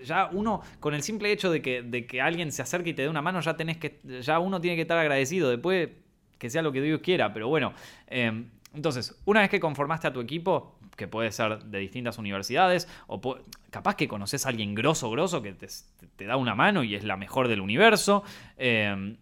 [0.03, 3.03] ya uno, con el simple hecho de que, de que alguien se acerque y te
[3.03, 5.89] dé una mano, ya tenés que, ya uno tiene que estar agradecido, después
[6.37, 7.73] que sea lo que Dios quiera, pero bueno,
[8.73, 13.19] entonces, una vez que conformaste a tu equipo, que puede ser de distintas universidades, o
[13.71, 17.17] capaz que conoces a alguien grosso, grosso, que te, da una mano y es la
[17.17, 18.23] mejor del universo,
[18.57, 19.17] em,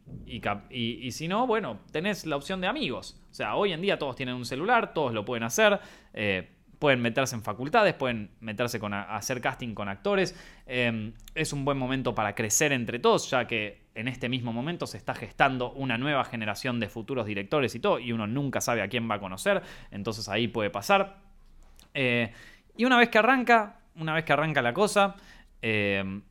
[0.70, 3.22] y, si no, bueno, tenés la opción de amigos.
[3.32, 5.80] O sea, hoy en día todos tienen un celular, todos lo pueden hacer.
[6.14, 10.36] Eh, pueden meterse en facultades, pueden meterse con a, hacer casting con actores.
[10.66, 14.88] Em, es un buen momento para crecer entre todos, ya que en este mismo momento
[14.88, 18.82] se está gestando una nueva generación de futuros directores y todo, y uno nunca sabe
[18.82, 21.18] a quién va a conocer, entonces ahí puede pasar.
[21.94, 22.32] Eh,
[22.76, 25.16] y una vez que arranca, una vez que arranca la cosa,
[25.62, 26.22] em,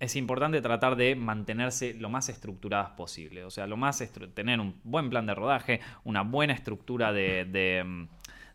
[0.00, 3.44] es importante tratar de mantenerse lo más estructuradas posible.
[3.44, 4.02] O sea, lo más
[4.34, 8.08] tener un buen plan de rodaje, una buena estructura de em,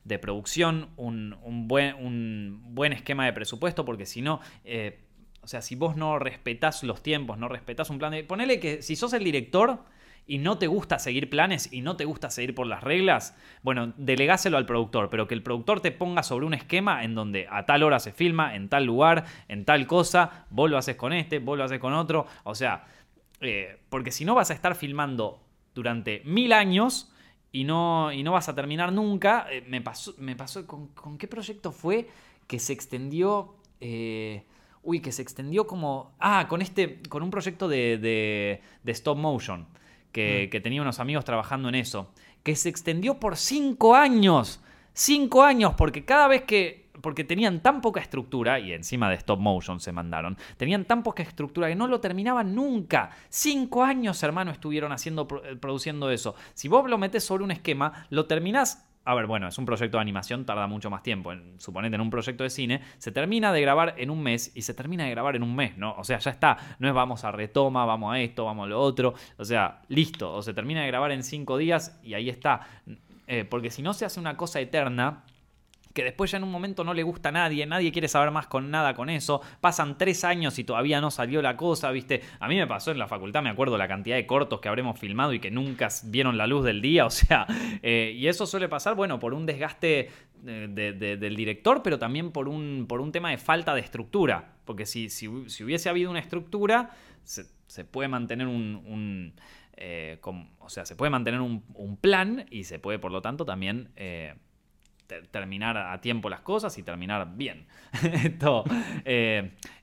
[0.08, 1.36] de producción, un,
[1.68, 5.00] buen, un buen esquema de presupuesto, porque si no, eh,
[5.48, 8.26] o sea, si vos no respetás los tiempos, no respetás un plan de...
[8.26, 9.80] Ponele que si sos el director
[10.26, 13.34] y no te gusta seguir planes y no te gusta seguir por las reglas,
[13.64, 17.48] bueno, delegáselo al productor, pero que el productor te ponga sobre un esquema en donde
[17.50, 21.14] a tal hora se filma, en tal lugar, en tal cosa, vos lo haces con
[21.14, 22.84] este, vos lo haces con otro, o sea,
[23.40, 25.40] eh, porque si no vas a estar filmando
[25.74, 27.10] durante mil años
[27.54, 29.48] y no, y no vas a terminar nunca.
[29.50, 32.10] Eh, me pasó, me pasó ¿con, qué proyecto fue
[32.48, 33.56] que se extendió?
[33.80, 34.44] Eh,
[34.88, 36.14] uy, que se extendió como...
[36.18, 37.98] Ah, con este, con un proyecto de,
[38.84, 39.68] de, stop motion,
[40.14, 40.50] que, mm.
[40.50, 44.62] que tenía unos amigos trabajando en eso, que se extendió por cinco años.
[44.94, 49.40] Cinco años, porque cada vez que porque tenían tan poca estructura, y encima de stop
[49.40, 53.12] motion se mandaron, tenían tan poca estructura que no lo terminaban nunca.
[53.30, 56.36] Cinco años, hermano, estuvieron haciendo, eh, produciendo eso.
[56.54, 59.98] Si vos lo metés sobre un esquema, lo terminás a ver, bueno, es un proyecto
[59.98, 61.32] de animación, tarda mucho más tiempo.
[61.60, 64.74] suponete en un proyecto de cine, se termina de grabar en un mes y se
[64.74, 65.96] termina de grabar en un mes, ¿no?
[65.98, 66.58] O sea, ya está.
[66.80, 69.14] No es vamos a retoma, vamos a esto, vamos a lo otro.
[69.38, 70.34] O sea, listo.
[70.34, 72.68] O se termina de grabar en cinco días y ahí está.
[73.28, 75.24] Eh, porque si no se hace una cosa eterna,
[75.98, 78.46] que después ya en un momento no le gusta a nadie, nadie quiere saber más
[78.46, 82.22] con nada con eso, pasan tres años y todavía no salió la cosa, ¿viste?
[82.40, 85.00] A mí me pasó en la facultad, me acuerdo la cantidad de cortos que habremos
[85.00, 87.48] filmado y que nunca vieron la luz del día, o sea,
[87.82, 90.12] eh, y eso suele pasar, bueno, por un desgaste
[90.46, 94.86] eh, del director, pero también por un, por un tema de falta de estructura, porque
[94.86, 96.92] si, si, hubiese habido una estructura,
[97.24, 99.34] se, puede mantener un...
[99.80, 100.20] Eh,
[100.60, 103.90] o sea, se puede mantener un, plan y se puede, por lo tanto, también
[105.32, 107.68] terminar a tiempo las cosas y terminar bien.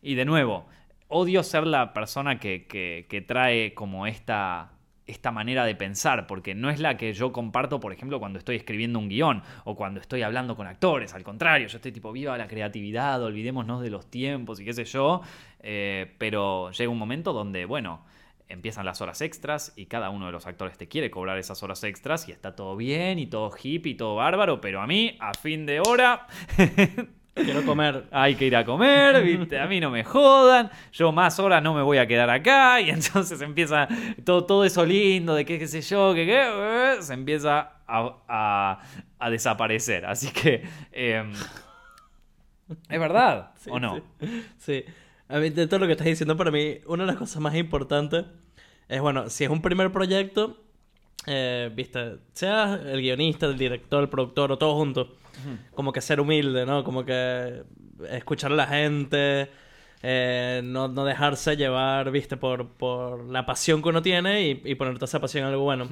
[0.02, 0.66] y de nuevo,
[1.08, 4.72] odio ser la persona que, trae como esta,
[5.06, 8.56] esta manera de pensar, porque no es la que yo comparto, por ejemplo, cuando estoy
[8.56, 11.14] escribiendo un guion o cuando estoy hablando con actores.
[11.14, 14.84] Al contrario, yo estoy tipo, viva la creatividad, olvidémonos de los tiempos y qué sé
[14.84, 15.22] yo.
[15.60, 18.04] Eh, pero llega un momento donde, bueno,
[18.49, 21.82] empiezan las horas extras y cada uno de los actores te quiere cobrar esas horas
[21.84, 25.34] extras y está todo bien y todo hippie y todo bárbaro, pero a mí, a
[25.34, 26.26] fin de hora...
[27.34, 28.05] Quiero comer.
[28.12, 29.59] Hay que ir a comer, ¿viste?
[29.59, 30.70] A mí no me jodan.
[30.92, 32.80] Yo más horas no me voy a quedar acá.
[32.84, 33.88] Y entonces empieza
[34.24, 37.03] todo, todo eso lindo de qué, qué sé yo, que qué.
[37.03, 38.78] Se empieza a,
[39.30, 40.07] desaparecer.
[40.07, 40.64] Así que.
[40.92, 41.32] Em,
[42.88, 44.01] es verdad, ¿o no?
[44.59, 44.84] Sí.
[45.28, 47.54] A mí, de todo lo que estás diciendo, para mí, una de las cosas más
[47.54, 48.24] importantes
[48.88, 50.58] es, bueno, si es un primer proyecto,
[51.26, 55.16] eh, viste, sea el guionista, el director, el productor o todo junto
[55.74, 56.84] como que ser humilde, ¿no?
[56.84, 57.62] Como que
[58.10, 59.50] escuchar a la gente,
[60.02, 64.94] eh, no, dejarse llevar, viste, por, por la pasión que uno tiene y, y poner
[64.94, 65.88] toda esa pasión en algo bueno.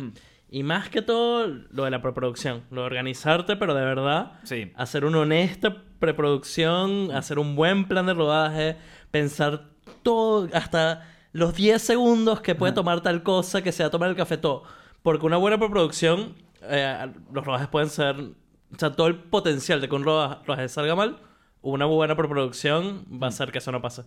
[0.50, 4.70] Y más que todo, lo de la preproducción, lo de organizarte, pero de verdad, sí.
[4.74, 8.76] hacer una honesta preproducción, hacer un buen plan de rodaje,
[9.12, 9.68] pensar
[10.02, 14.36] todo, hasta los 10 segundos que puede tomar tal cosa, que sea tomar el café
[14.36, 14.64] todo.
[15.02, 19.88] Porque una buena preproducción, eh, los rodajes pueden ser o sea, todo el potencial de
[19.88, 21.18] que un rodaje salga mal,
[21.60, 23.32] una buena preproducción va a mm.
[23.32, 24.02] hacer que eso no pase.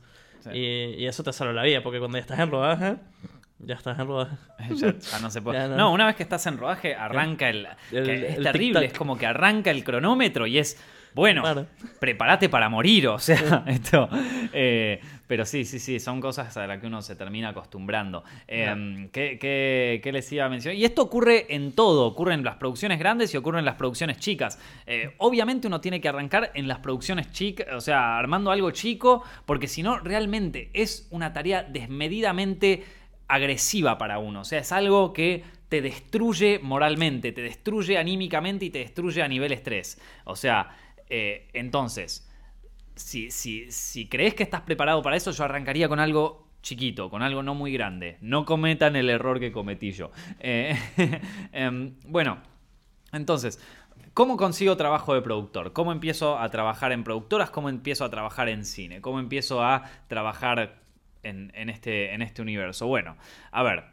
[0.54, 2.98] Y, eso te salva la vida, porque cuando ya estás en rodaje,
[3.60, 4.36] ya estás en rodaje.
[4.76, 5.68] ya, no se puede.
[5.76, 5.92] no.
[5.92, 7.68] una vez que estás en rodaje, arranca el.
[7.92, 10.80] es terrible, es como que arranca el cronómetro y es.
[11.16, 11.66] Bueno,
[11.98, 14.10] prepárate para morir, o sea, esto.
[14.52, 18.26] Eh, pero sí, sí, sí, son cosas a las que uno se termina acostumbrando.
[18.50, 20.78] Eh, ¿qué, les iba a mencionar?
[20.78, 24.20] Y esto ocurre en todo, ocurre en las producciones grandes y ocurre en las producciones
[24.20, 24.60] chicas.
[24.86, 29.24] Eh, obviamente uno tiene que arrancar en las producciones chicas, o sea, armando algo chico,
[29.46, 32.84] porque si no, realmente es una tarea desmedidamente
[33.30, 34.42] agresiva para uno.
[34.42, 39.28] O sea, es algo que te destruye moralmente, te destruye anímicamente y te destruye a
[39.28, 40.00] nivel estrés.
[40.26, 40.70] O sea,
[41.10, 42.30] eh, entonces
[42.96, 47.54] si, crees que estás preparado para eso, yo arrancaría con algo chiquito, con algo no
[47.54, 48.18] muy grande.
[48.22, 50.12] No cometan el error que cometí yo.
[50.40, 50.76] Eh,
[51.52, 52.40] em, bueno,
[53.12, 53.60] entonces,
[54.14, 55.74] ¿cómo consigo trabajo de productor?
[55.74, 57.50] ¿Cómo empiezo a trabajar en productoras?
[57.50, 59.02] ¿Cómo empiezo a trabajar en cine?
[59.02, 60.82] ¿Cómo empiezo a trabajar
[61.24, 62.88] en, este, este universo?
[62.88, 63.16] Bueno,
[63.52, 63.84] a ver,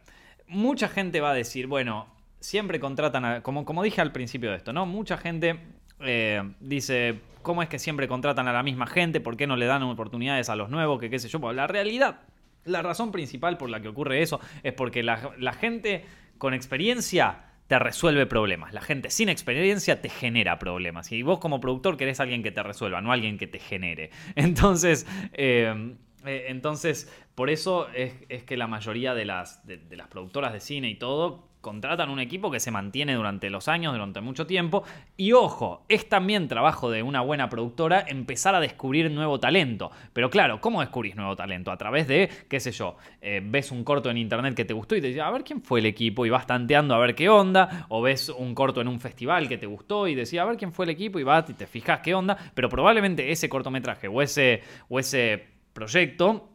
[0.46, 2.06] mucha gente va a decir, bueno,
[2.40, 4.86] siempre contratan, como, como dije al principio de esto, ¿no?
[4.86, 5.58] Mucha gente
[6.04, 9.20] eh, dice, ¿cómo es que siempre contratan a la misma gente?
[9.20, 11.00] ¿Por qué no le dan oportunidades a los nuevos?
[11.00, 11.52] Que qué sé yo.
[11.52, 12.20] La realidad,
[12.64, 15.16] la razón principal por la que ocurre eso es porque la,
[15.58, 16.04] gente
[16.38, 18.72] con experiencia te resuelve problemas.
[18.72, 21.10] La gente sin experiencia te genera problemas.
[21.12, 24.10] Y vos como productor querés alguien que te resuelva, no alguien que te genere.
[24.36, 25.94] Entonces, eh,
[26.24, 29.60] eh, entonces por eso es, que la mayoría de las
[30.08, 34.20] productoras de cine y todo contratan un equipo que se mantiene durante los años, durante
[34.20, 34.82] mucho tiempo.
[35.16, 39.90] Y ojo, es también trabajo de una buena productora empezar a descubrir nuevo talento.
[40.12, 41.70] Pero claro, ¿cómo descubrís nuevo talento?
[41.70, 44.96] A través de, qué sé yo, eh, ves un corto en internet que te gustó
[44.96, 47.28] y te dices, a ver quién fue el equipo y vas tanteando a ver qué
[47.28, 47.86] onda.
[47.88, 50.72] O ves un corto en un festival que te gustó y decís, a ver quién
[50.72, 52.36] fue el equipo y vas y te fijas qué onda.
[52.54, 56.50] Pero probablemente ese cortometraje o ese, o ese proyecto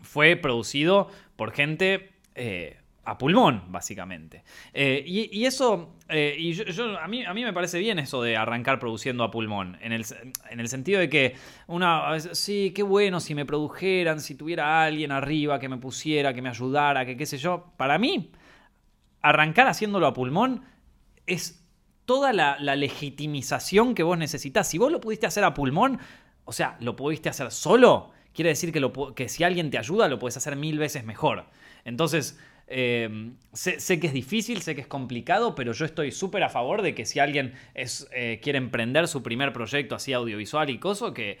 [0.00, 2.12] fue producido por gente...
[2.36, 4.44] Eh, a pulmón, básicamente.
[4.72, 8.36] Eh, y, eso, eh, y yo, a, mí, a mí me parece bien eso de
[8.36, 10.04] arrancar produciendo a pulmón, en el,
[10.50, 11.34] en el sentido de que
[11.66, 16.42] una, sí, qué bueno si me produjeran, si tuviera alguien arriba que me pusiera, que
[16.42, 17.72] me ayudara, que qué sé yo.
[17.76, 18.30] Para mí,
[19.22, 20.62] arrancar haciéndolo a pulmón
[21.26, 21.64] es
[22.04, 24.68] toda la, legitimización que vos necesitas.
[24.68, 25.98] Si vos lo pudiste hacer a pulmón,
[26.44, 30.08] o sea, lo pudiste hacer solo, quiere decir que, lo, que si alguien te ayuda,
[30.08, 31.46] lo puedes hacer mil veces mejor.
[31.84, 32.38] Entonces,
[32.76, 36.82] eh, sé, que es difícil, sé que es complicado, pero yo estoy súper a favor
[36.82, 41.38] de que si alguien eh, quiere emprender su primer proyecto así audiovisual y coso, que,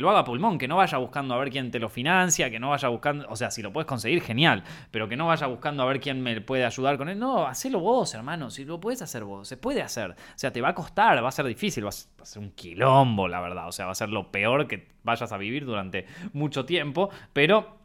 [0.00, 2.70] lo haga pulmón, que no vaya buscando a ver quién te lo financia, que no
[2.70, 5.86] vaya buscando, o sea, si lo puedes conseguir, genial, pero que no vaya buscando a
[5.86, 7.20] ver quién me puede ayudar con él.
[7.20, 10.10] No, hacelo vos, hermano, si lo puedes hacer vos, se puede hacer.
[10.10, 13.28] O sea, te va a costar, va a ser difícil, va a ser un quilombo,
[13.28, 16.64] la verdad, o sea, va a ser lo peor que vayas a vivir durante mucho
[16.64, 17.81] tiempo, pero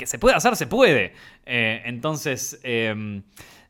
[0.00, 1.12] que se puede hacer, se puede.
[1.44, 3.22] Eh, entonces, eh,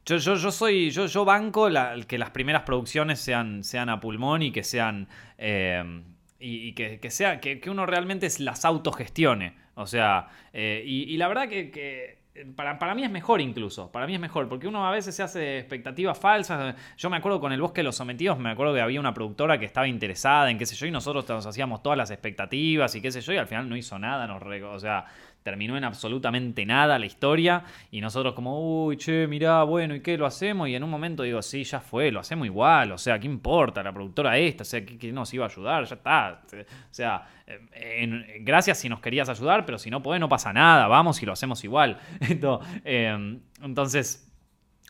[0.07, 3.99] yo, yo, yo soy, yo, yo banco la- que las primeras producciones sean, sean a
[3.99, 5.09] pulmón y que sean...
[5.39, 6.03] eh,
[6.39, 9.57] y, que, que sea, que, que uno realmente las autogestione.
[9.75, 11.71] O sea, eh, y, la verdad que...
[11.71, 12.21] que
[12.57, 15.23] para, para mí es mejor incluso, para mí es mejor, porque uno a veces se
[15.23, 16.75] hace expectativas falsas.
[16.97, 19.59] Yo me acuerdo con El Bosque de los Sometidos, me acuerdo que había una productora
[19.59, 23.03] que estaba interesada en qué sé yo, y nosotros nos hacíamos todas las expectativas y
[23.03, 25.05] qué sé yo, y al final no hizo nada, nos re- o sea,
[25.43, 30.17] terminó en absolutamente nada la historia, y nosotros como, uy, che, mirá, bueno, ¿y qué
[30.17, 30.69] lo hacemos?
[30.69, 33.83] Y en un momento digo, sí, ya fue, lo hacemos igual, o sea, ¿qué importa?
[33.83, 35.85] La productora esta, o sea, ¿qué, nos iba a ayudar?
[35.85, 36.43] Ya está.
[36.53, 40.87] O sea, eh, gracias si nos querías ayudar, pero si no podés, no pasa nada,
[40.87, 41.99] vamos y lo hacemos igual.
[42.85, 44.30] Eh, entonces...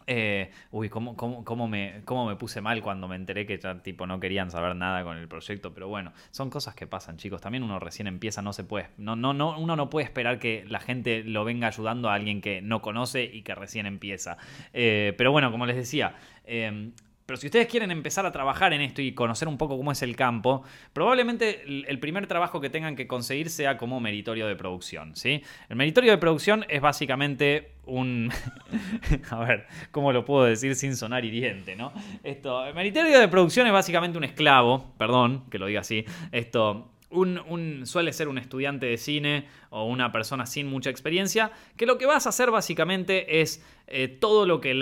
[0.06, 3.82] eh, uy, ¿cómo, cómo, cómo me, cómo me puse mal cuando me enteré que ya
[3.82, 7.40] tipo no querían saber nada con el proyecto, pero bueno, son cosas que pasan, chicos.
[7.40, 10.64] También uno recién empieza, no se puede, no, no, no, uno no puede esperar que
[10.68, 14.36] la gente lo venga ayudando a alguien que no conoce y que recién empieza.
[14.72, 16.90] Eh, pero bueno, como les decía, eh,
[17.30, 20.02] pero si ustedes quieren empezar a trabajar en esto y conocer un poco cómo es
[20.02, 25.14] el campo, probablemente el primer trabajo que tengan que conseguir sea como meritorio de producción,
[25.14, 25.40] ¿sí?
[25.68, 28.32] El meritorio de producción es básicamente un...
[29.30, 31.92] a ver, ¿cómo lo puedo decir sin sonar hiriente, no?
[32.24, 36.90] Esto, el meritorio de producción es básicamente un esclavo, perdón que lo diga así, esto...
[37.10, 41.98] Un, suele ser un estudiante de cine o una persona sin mucha experiencia, que lo
[41.98, 44.78] que vas a hacer básicamente es eh, todo, lo que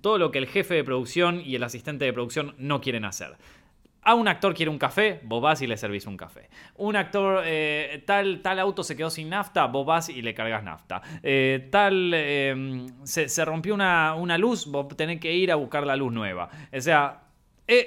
[0.00, 3.36] todo lo que el jefe de producción y el asistente de producción no quieren hacer.
[4.04, 6.48] A un actor quiere un café, vos vas y le servís un café.
[6.76, 10.64] Un actor, eh, tal, tal auto se quedó sin nafta, vos vas y le cargas
[10.64, 11.02] nafta.
[11.22, 12.12] Eh, tal,
[13.04, 16.48] se, se rompió una, una luz, vos tenés que ir a buscar la luz nueva.
[16.72, 17.22] O sea,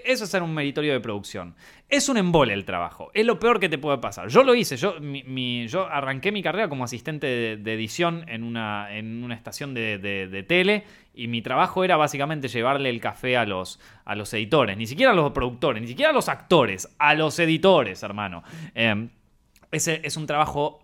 [0.06, 1.56] eso es ser un meritorio de producción.
[1.90, 3.12] Es un embole el trabajo.
[3.14, 4.28] Es lo peor que te puede pasar.
[4.30, 4.78] Yo lo hice.
[4.78, 9.74] Yo, mi- yo arranqué mi carrera como asistente de, edición en una, en una estación
[9.74, 10.84] de, de- tele.
[11.14, 14.78] Y mi trabajo era básicamente llevarle el café a los, a los editores.
[14.78, 16.94] Ni siquiera a los productores, ni siquiera a los actores.
[16.98, 18.44] A los editores, hermano.
[18.74, 19.08] Eh,
[19.72, 20.82] ese es un trabajo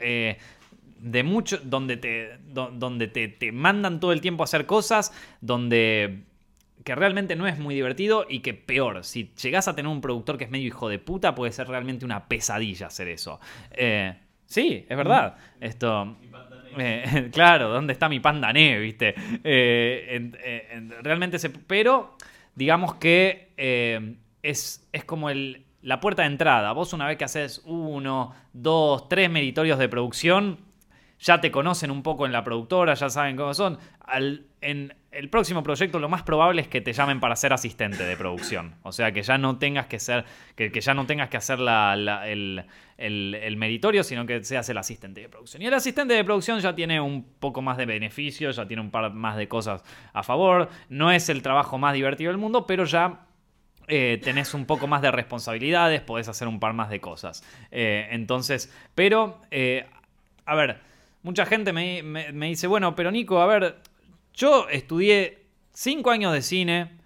[0.00, 0.38] eh,
[0.98, 5.12] de mucho donde te do- donde te, te mandan todo el tiempo a hacer cosas
[5.40, 6.22] donde
[6.84, 10.36] que realmente no es muy divertido y que peor, si llegás a tener un productor
[10.38, 13.38] que es medio hijo de puta, puede ser realmente una pesadilla hacer eso.
[13.70, 14.14] Eh,
[14.46, 15.36] sí, es verdad.
[15.60, 16.16] Esto.
[16.78, 18.78] eh, claro, ¿dónde está mi pandané?
[18.78, 19.14] ¿Viste?
[19.44, 21.50] Eh, eh, en- realmente se.
[21.50, 22.16] Pero,
[22.54, 23.52] digamos que
[24.42, 26.72] es, es como el, la puerta de entrada.
[26.72, 30.58] Vos, una vez que haces uno, dos, tres meritorios de producción,
[31.22, 33.78] ya te conocen un poco en la productora, ya saben cómo son.
[34.00, 38.04] Al- en el próximo proyecto lo más probable es que te llamen para ser asistente
[38.04, 38.74] de producción.
[38.82, 40.24] O sea, que ya no tengas que ser,
[40.56, 41.94] que, ya no tengas que hacer la-
[42.28, 42.64] el-
[42.98, 45.62] el meritorio, sino que seas el asistente de producción.
[45.62, 48.90] Y el asistente de producción ya tiene un poco más de beneficios, ya tiene un
[48.90, 50.68] par más de cosas a favor.
[50.88, 53.26] No es el trabajo más divertido del mundo, pero ya
[53.88, 57.42] eh, tenés un poco más de responsabilidades, podés hacer un par más de cosas.
[57.72, 59.86] Eh, entonces, pero, eh,
[60.46, 60.78] a ver,
[61.22, 63.76] mucha gente me, me- me dice, bueno, pero Nico, a ver,
[64.34, 66.98] yo estudié cinco años de cine,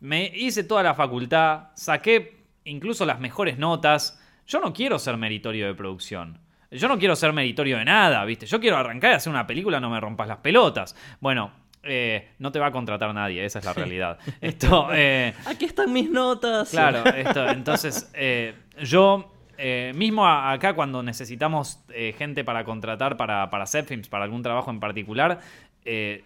[0.00, 4.20] me hice toda la facultad, saqué incluso las mejores notas.
[4.46, 6.38] Yo no quiero ser meritorio de producción.
[6.70, 8.46] Yo no quiero ser meritorio de nada, ¿viste?
[8.46, 10.94] Yo quiero arrancar y hacer una película, no me rompas las pelotas.
[11.20, 11.50] Bueno,
[11.82, 14.18] eh, no te va a contratar nadie, esa es la realidad.
[14.40, 16.70] Esto, eh, Aquí están mis notas.
[16.70, 23.50] Claro, esto, entonces eh, yo eh, mismo acá cuando necesitamos eh, gente para contratar para,
[23.50, 25.40] para films, para algún trabajo en particular,
[25.84, 26.24] eh,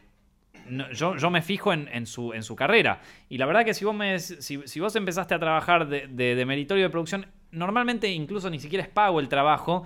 [0.92, 3.00] yo, yo me fijo en, su, en su carrera.
[3.28, 6.34] Y la verdad que si vos, me, si, si vos empezaste a trabajar de, de-
[6.36, 9.84] de meritorio de producción, normalmente incluso ni siquiera es pago el trabajo.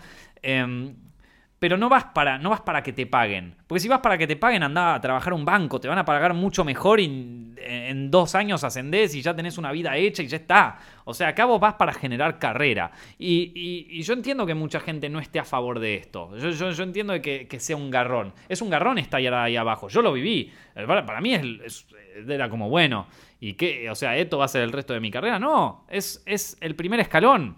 [1.58, 3.56] Pero no vas para no vas para que te paguen.
[3.66, 6.04] Porque si vas para que te paguen, anda a trabajar un banco, te van a
[6.04, 10.22] pagar mucho mejor y en, en dos años ascendés y ya tenés una vida hecha
[10.22, 10.78] y ya está.
[11.04, 12.90] O sea, acá vos vas para generar carrera.
[13.18, 16.36] Y, yo entiendo que mucha gente no esté a favor de esto.
[16.36, 18.34] Yo, yo- entiendo que, sea un garrón.
[18.48, 19.88] Es un garrón estar ahí, abajo.
[19.88, 20.52] Yo lo viví.
[20.74, 21.86] Para, mí es, es-
[22.28, 23.06] era como bueno.
[23.40, 23.90] ¿Y qué?
[23.90, 25.38] O sea, ¿esto va a ser el resto de mi carrera?
[25.38, 27.56] No, es, es el primer escalón.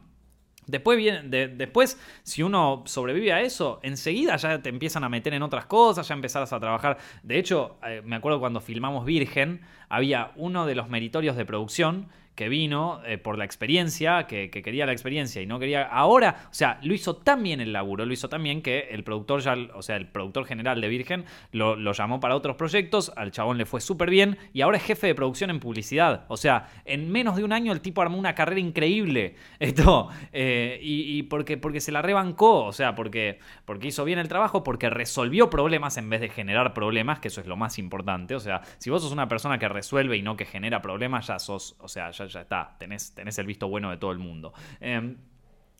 [0.69, 5.35] Después, viene, de- después, si uno sobrevive a eso, enseguida ya te empiezan a meter
[5.35, 6.99] en otras cosas, ya empezarás a trabajar.
[7.23, 12.09] De hecho, eh, me acuerdo cuando filmamos Virgen, había uno de los meritorios de producción
[12.39, 15.83] que vino eh, por la experiencia, que, que quería la experiencia y no quería.
[15.83, 19.03] Ahora, o sea, lo hizo tan bien el laburo, lo hizo tan bien que el
[19.03, 23.33] productor ya, o sea, el productor general de Virgen lo, llamó para otros proyectos, al
[23.33, 26.27] chabón le fue súper bien y ahora es jefe de producción en publicidad.
[26.29, 29.35] O sea, en menos de un año el tipo armó una carrera increíble.
[29.59, 34.21] Esto, eh, y, y porque, porque se la rebancó, o sea, porque, porque hizo bien
[34.21, 37.81] el trabajo, porque resolvió problemas en vez de generar problemas, que eso es lo más
[37.81, 38.37] importante.
[38.37, 41.41] O sea, si vos sos una persona que resuelve y no que genera problemas, ya
[41.41, 44.53] sos, o sea, ya, ya está, tenés, tenés el visto bueno de todo el mundo.
[44.81, 45.17] Em,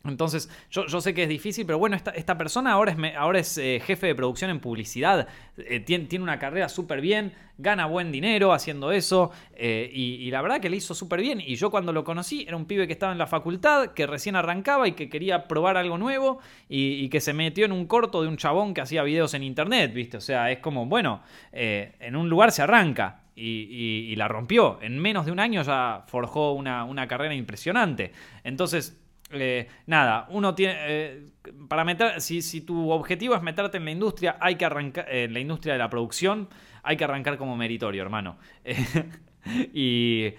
[0.05, 3.39] entonces, yo, yo sé que es difícil, pero bueno, esta, esta persona ahora es, ahora
[3.39, 5.27] es eh, jefe de producción en publicidad,
[5.57, 10.41] eh, tiene, tiene una carrera súper bien, gana buen dinero haciendo eso, eh, y, la
[10.41, 11.41] verdad que le hizo súper bien.
[11.41, 14.37] Y yo cuando lo conocí era un pibe que estaba en la facultad, que recién
[14.37, 16.39] arrancaba y que quería probar algo nuevo,
[16.69, 19.43] y, y que se metió en un corto de un chabón que hacía videos en
[19.43, 20.15] internet, ¿viste?
[20.15, 21.21] O sea, es como, bueno,
[21.51, 23.23] en un lugar se arranca.
[23.41, 24.79] Y, la rompió.
[24.81, 28.11] En menos de un año ya forjó una, una carrera impresionante.
[28.43, 30.75] Entonces, eh, nada, uno tiene.
[30.79, 31.27] eh,
[31.67, 32.19] para meter.
[32.21, 35.05] Si, tu objetivo es meterte en la industria, hay que arrancar.
[35.09, 36.49] eh, en la industria de la producción,
[36.83, 38.37] hay que arrancar como meritorio, hermano.
[39.73, 40.33] Y,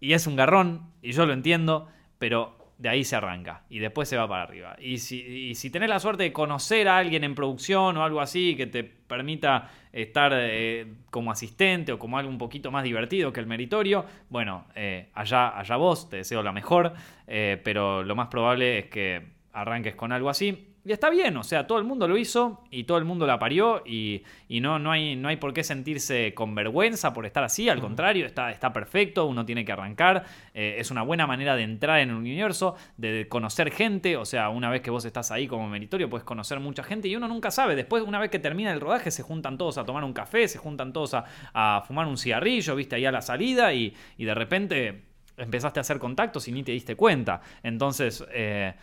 [0.00, 1.88] y es un garrón, y yo lo entiendo,
[2.18, 4.76] pero de ahí se arranca y después se va para arriba.
[4.80, 8.20] Y si, y si tenés la suerte de conocer a alguien en producción o algo
[8.20, 13.32] así que te permita estar eh, como asistente o como algo un poquito más divertido
[13.32, 16.92] que el meritorio, bueno, eh, allá, allá vos, te deseo la mejor,
[17.28, 19.22] eh, pero lo más probable es que
[19.52, 20.73] arranques con algo así.
[20.86, 23.38] Y está bien, o sea, todo el mundo lo hizo y todo el mundo la
[23.38, 27.42] parió y, y no, no, hay, no hay por qué sentirse con vergüenza por estar
[27.42, 31.56] así, al contrario, está, está perfecto, uno tiene que arrancar, eh, es una buena manera
[31.56, 35.30] de entrar en el universo, de conocer gente, o sea, una vez que vos estás
[35.30, 38.38] ahí como meritorio puedes conocer mucha gente y uno nunca sabe, después una vez que
[38.38, 41.24] termina el rodaje se juntan todos a tomar un café, se juntan todos a,
[41.54, 45.82] a fumar un cigarrillo, viste, ahí a la salida y, y de repente empezaste a
[45.82, 47.40] hacer contactos y ni te diste cuenta.
[47.62, 48.74] Entonces, eh,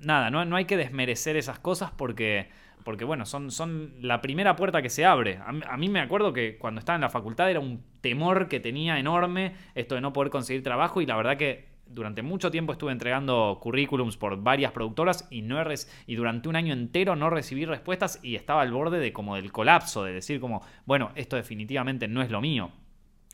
[0.00, 2.48] nada, no, no hay que desmerecer esas cosas porque,
[2.84, 5.38] porque bueno, son, son la primera puerta que se abre.
[5.44, 8.98] A, mí- me acuerdo que cuando estaba en la facultad era un temor que tenía
[8.98, 12.92] enorme esto de no poder conseguir trabajo y la verdad que durante mucho tiempo estuve
[12.92, 15.74] entregando currículums por varias productoras y, no he
[16.06, 19.52] y durante un año entero no recibí respuestas y estaba al borde de como del
[19.52, 22.70] colapso, de decir como, bueno, esto definitivamente no es lo mío.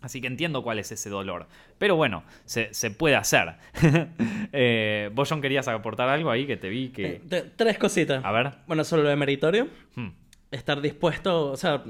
[0.03, 1.47] Así que entiendo cuál es ese dolor.
[1.79, 3.57] Pero bueno, se, se puede hacer.
[4.53, 7.21] eh, vos, John, querías aportar algo ahí que te vi que...
[7.31, 8.25] Eh, tres cositas.
[8.25, 8.53] A ver.
[8.67, 9.69] Bueno, sobre lo de meritorio.
[9.95, 10.09] Hmm.
[10.51, 11.85] Estar dispuesto, o sea,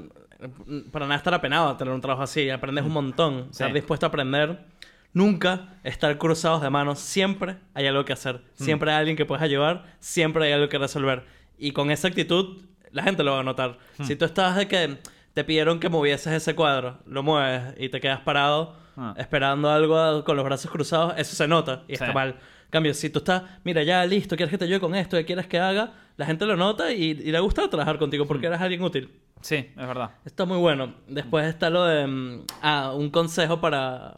[0.91, 2.49] para nada estar apenado a tener un trabajo así.
[2.49, 3.47] Aprendes un montón.
[3.51, 3.73] Estar Sí.
[3.73, 4.65] dispuesto a aprender.
[5.13, 6.99] Nunca estar cruzados de manos.
[6.99, 8.41] Siempre hay algo que hacer.
[8.55, 9.85] Siempre hay alguien que puedes ayudar.
[9.99, 11.23] Siempre hay algo que resolver.
[11.57, 13.77] Y con esa actitud, la gente lo va a notar.
[14.03, 14.97] Si tú estás de que
[15.33, 19.13] te pidieron que movieses ese cuadro, lo mueves y te quedas parado Ah.
[19.17, 22.03] esperando algo con los brazos cruzados, eso se nota y Sí.
[22.03, 22.29] está mal.
[22.31, 25.25] En cambio, si tú estás, mira, ya listo, quieres que te ayude con esto, qué
[25.25, 28.59] quieres que haga, la gente lo nota y, y le gusta trabajar contigo porque eres
[28.61, 29.09] alguien útil.
[29.41, 30.11] Sí, es verdad.
[30.25, 30.93] Está muy bueno.
[31.07, 32.05] Después está lo de.
[32.05, 34.17] mm, Ah, un consejo para.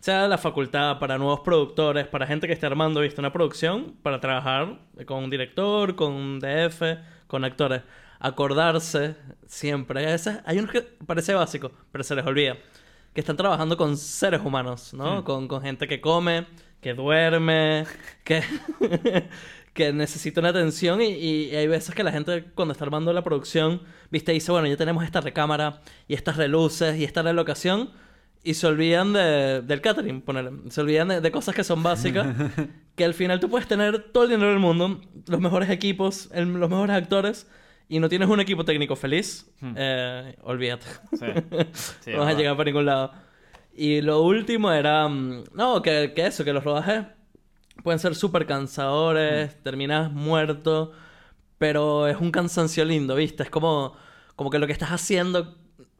[0.00, 3.94] Sea de la facultad, para nuevos productores, para gente que esté armando, viste, una producción,
[4.02, 6.98] para trabajar con un director, con un DF,
[7.28, 7.82] con actores.
[8.24, 9.16] Acordarse
[9.46, 10.06] siempre.
[10.06, 12.56] A veces hay unos que parece básico, pero se les olvida.
[13.12, 15.24] Que están trabajando con seres humanos, ¿no?
[15.24, 16.46] Con, con gente que come,
[16.80, 17.84] que duerme,
[18.24, 18.42] que.
[19.74, 23.24] que necesita una atención y, y hay veces que la gente cuando está armando la
[23.24, 27.90] producción, viste, dice, bueno, ya tenemos esta recámara y estas reluces y esta relocación
[28.44, 30.70] y se olvidan de, del catering, ponerle.
[30.70, 32.26] Se olvidan de, de cosas que son básicas,
[32.96, 36.52] que al final tú puedes tener todo el dinero del mundo, los mejores equipos, el-
[36.52, 37.46] los mejores actores
[37.94, 40.86] y no tienes un equipo técnico feliz, eh, olvídate.
[41.18, 41.26] Sí.
[42.00, 43.12] Sí, no vas a llegar para ningún lado.
[43.74, 47.04] Y lo último era, mm, no, que, que eso, que los rodajes
[47.82, 50.92] pueden ser súper cansadores, terminas muerto,
[51.58, 53.42] pero es un cansancio lindo, ¿viste?
[53.42, 53.94] Es como,
[54.36, 55.56] como que lo que estás haciendo,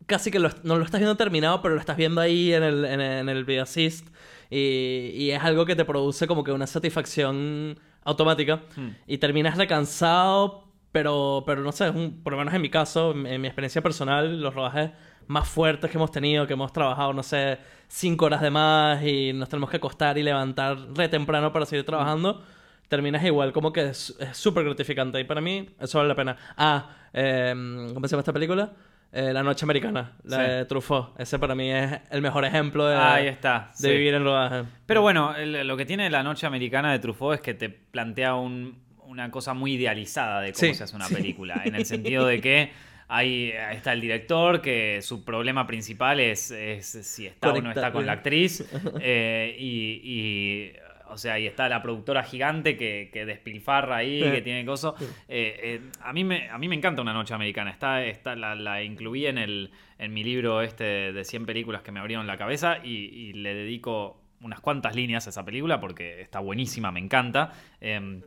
[0.07, 2.85] casi que lo- no lo estás viendo terminado, pero lo estás viendo ahí en el,
[2.85, 4.09] en en el video assist.
[4.51, 8.63] Y, y es algo que te produce como que una satisfacción automática.
[9.07, 13.13] Y terminas recansado, pero, pero no sé, es un- por lo menos en mi caso,
[13.13, 14.91] en, en mi experiencia personal, los rodajes
[15.27, 19.33] más fuertes que hemos tenido, que hemos trabajado, no sé, cinco horas de más y
[19.33, 22.43] nos tenemos que acostar y levantar re temprano para seguir trabajando,
[22.89, 25.19] terminas igual, como que es súper gratificante.
[25.21, 26.37] Y para mí, eso vale la pena.
[26.57, 27.53] Ah, eh,
[27.95, 28.73] ¿cómo se llama esta película?
[29.15, 30.43] eh, La Noche Americana, la Sí.
[30.51, 31.21] de Truffaut.
[31.21, 33.71] Ese para mí es el mejor ejemplo de, Ahí está.
[33.79, 33.91] de sí.
[33.91, 34.65] vivir en rodaje.
[34.87, 38.79] Pero bueno, lo que tiene la noche americana de Truffaut es que te plantea un-
[39.13, 41.15] una cosa muy idealizada de cómo Sí, se hace una sí.
[41.15, 41.61] película.
[41.65, 42.71] En el sentido de que
[43.09, 47.93] ahí está el director, que su problema principal es, es si está o no está
[47.93, 48.17] con la eh.
[48.17, 48.65] actriz.
[49.01, 50.73] eh, y, y,
[51.11, 54.31] o sea, y está la productora gigante que, que despilfarra ahí, Sí.
[54.31, 54.95] que tiene cosas.
[55.29, 57.71] Eh, eh, a, mí me, a mí me encanta Una Noche Americana.
[57.71, 61.93] Está, está, la, la incluí en, el, en mi libro este de 100 películas que
[61.93, 66.21] me abrieron la cabeza y, y le dedico unas cuantas líneas a esa película porque
[66.23, 67.53] está buenísima, me encanta.
[67.81, 68.23] Em,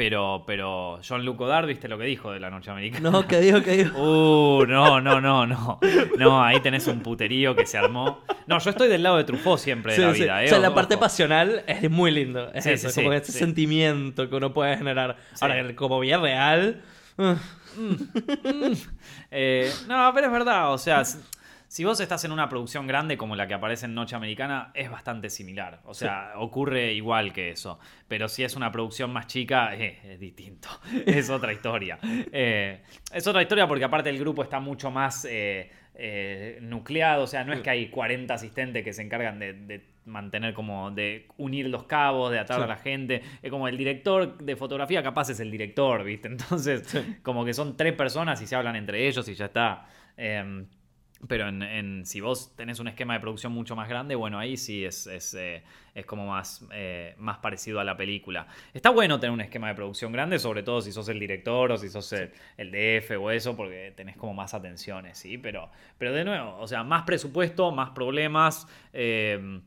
[0.00, 3.10] pero, pero John Luc Godard, ¿viste lo que dijo de La Noche Americana?
[3.10, 3.60] No, ¿qué dijo?
[3.60, 3.98] ¿Qué dijo?
[4.00, 5.78] Uh, no, no, no, no.
[6.16, 8.20] No, ahí tenés un puterío que se armó.
[8.46, 10.22] No, yo estoy del lado de Truffaut siempre de la sí.
[10.22, 10.36] vida.
[10.36, 10.48] O ¿eh?
[10.48, 10.76] sea, la Ojo.
[10.76, 12.50] parte pasional es muy lindo.
[12.54, 15.18] Es Sí, eso, como este sentimiento que uno puede generar.
[15.38, 16.80] Ahora, como vida real.
[17.18, 17.34] uh,
[19.30, 21.02] Eh, no, pero es verdad, o sea,
[21.70, 24.90] si, vos estás en una producción grande como la que aparece en Noche Americana, es
[24.90, 25.80] bastante similar.
[25.84, 27.78] O sea, ocurre igual que eso.
[28.08, 30.68] Pero si es una producción más chica, eh, es distinto.
[31.06, 31.98] es otra historia.
[32.02, 35.70] Eh, es otra historia porque aparte el grupo está mucho más eh,
[36.60, 37.22] nucleado.
[37.22, 40.90] O sea, no es que hay 40 asistentes que se encargan de, de mantener como
[40.90, 42.62] de unir los cabos, de atar Sí.
[42.64, 43.22] a la gente.
[43.42, 46.26] Es como el director de fotografía capaz es el director, ¿viste?
[46.32, 46.82] Entonces,
[47.22, 49.86] como que son tres personas y se hablan entre ellos y ya está.
[50.16, 50.66] Em,
[51.28, 54.56] pero en, en- si vos tenés un esquema de producción mucho más grande, bueno, ahí
[54.56, 55.62] sí es, es, eh,
[55.94, 58.46] es como más, eh, más parecido a la película.
[58.72, 61.76] Está bueno tener un esquema de producción grande, sobre todo si sos el director o
[61.76, 65.36] si sos el, el DF o eso, porque tenés como más atenciones, ¿sí?
[65.38, 68.66] Pero, pero de nuevo, o sea, más presupuesto, más problemas.
[68.92, 69.62] em,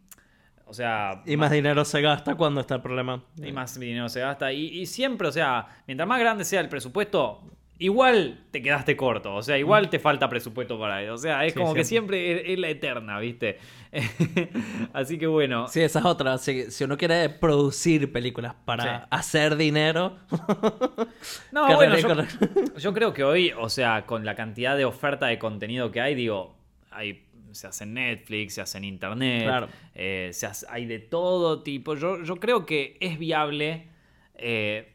[0.66, 3.24] o sea, y más dinero se gasta cuando está el problema.
[3.38, 4.51] y más dinero se gasta.
[4.54, 7.43] Y, y siempre, o sea, mientras más grande sea el presupuesto,
[7.80, 9.36] igual te quedaste corto.
[9.36, 11.14] O sea, igual te falta presupuesto para eso.
[11.14, 12.54] O sea, es Sí, como que siempre.
[12.54, 13.58] es, la eterna, ¿viste?
[14.94, 15.68] Así que bueno.
[15.68, 16.38] Sí, esa es otra.
[16.38, 19.08] Si, si uno quiere producir películas para Sí.
[19.10, 20.18] hacer dinero.
[21.52, 21.96] No, bueno,
[22.78, 26.16] yo, creo que hoy, o sea, con la cantidad de oferta de contenido que hay,
[26.16, 26.56] digo,
[26.92, 29.68] hay, se hace en Netflix, se hace en Internet, Claro.
[29.94, 31.96] eh, se hace- hay de todo tipo.
[31.96, 33.88] Yo, yo creo que es viable.
[34.36, 34.90] eh,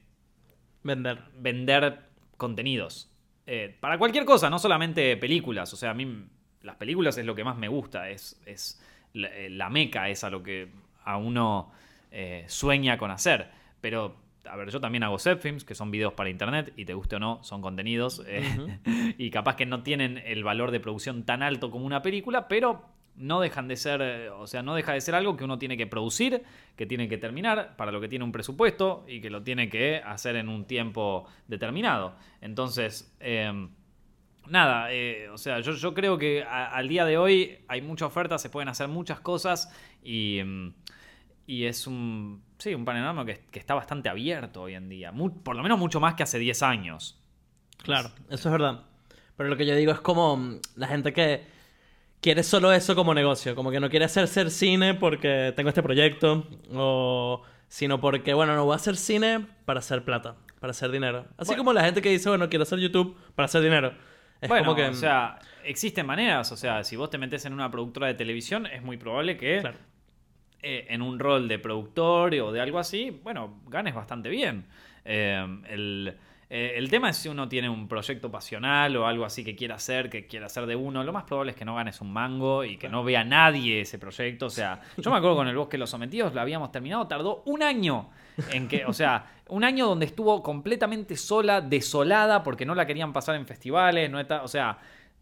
[0.83, 1.18] Vender.
[1.37, 2.07] vender
[2.39, 3.12] contenidos.
[3.47, 5.70] Eh, para cualquier cosa, no solamente películas.
[5.74, 6.26] O sea, a mí
[6.62, 8.09] las películas es lo que más me gusta.
[8.09, 8.82] Es, es
[9.12, 10.68] la, eh, la meca, es a lo que
[11.05, 11.70] a uno
[12.11, 13.51] eh, sueña con hacer.
[13.80, 17.16] Pero, a ver, yo también hago films que son videos para internet, y te guste
[17.16, 18.22] o no, son contenidos.
[18.26, 18.78] eh,
[19.18, 22.84] y capaz que no tienen el valor de producción tan alto como una película, pero
[23.18, 25.76] no dejan de ser, eh, o sea, no deja de ser algo que uno tiene
[25.76, 26.42] que producir,
[26.76, 29.98] que tiene que terminar, para lo que tiene un presupuesto y que lo tiene que
[30.04, 32.14] hacer en un tiempo determinado.
[32.40, 33.68] Entonces, eh,
[34.46, 38.06] nada, eh, o sea, yo, yo creo que a- al día de hoy hay mucha
[38.06, 39.70] oferta, se pueden hacer muchas cosas
[40.02, 40.72] y, mm,
[41.46, 45.12] y es un, sí, un panorama que, que está bastante abierto hoy en día,
[45.44, 47.20] por lo menos mucho más que hace 10 años.
[47.78, 48.82] Claro, eso es verdad.
[49.36, 51.57] Pero lo que yo digo es como mm, la gente que
[52.20, 55.82] quiere solo eso como negocio, como que no quiere hacer ser cine porque tengo este
[55.82, 60.90] proyecto, o sino porque, bueno, no voy a hacer cine para hacer plata, para hacer
[60.90, 61.26] dinero.
[61.36, 61.60] Así Bueno.
[61.60, 63.92] como la gente que dice, bueno, quiero hacer YouTube para hacer dinero.
[64.40, 64.86] Es bueno, como que...
[64.86, 68.66] o sea, existen maneras, o sea, si vos te metes en una productora de televisión,
[68.66, 69.76] es muy probable que Claro.
[70.62, 74.66] eh, en un rol de productor o de algo así, bueno, ganes bastante bien.
[75.04, 76.16] Eh, el,
[76.51, 79.74] eh, el tema es si uno tiene un proyecto pasional o algo así que quiera
[79.74, 82.64] hacer, que quiera hacer de uno, lo más probable es que no ganes un mango
[82.64, 84.46] y que no vea nadie ese proyecto.
[84.46, 87.42] O sea, yo me acuerdo con el Bosque de los Sometidos, lo habíamos terminado, tardó
[87.44, 88.09] un año
[88.51, 93.12] en que, o sea, un año donde estuvo completamente sola, desolada, porque no la querían
[93.12, 94.78] pasar en festivales, no está, o sea,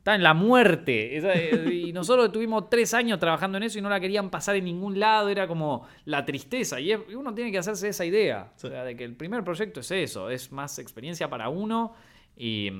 [0.06, 1.16] está en la muerte.
[1.16, 4.64] Esa- Y nosotros tuvimos tres años trabajando en eso y no la querían pasar en
[4.64, 5.28] ningún lado.
[5.28, 6.78] Era como la tristeza.
[6.78, 8.52] Y es- y uno tiene que hacerse esa idea.
[8.54, 10.30] O sea, de que el primer proyecto es eso.
[10.30, 11.92] Es más experiencia para uno
[12.36, 12.70] y,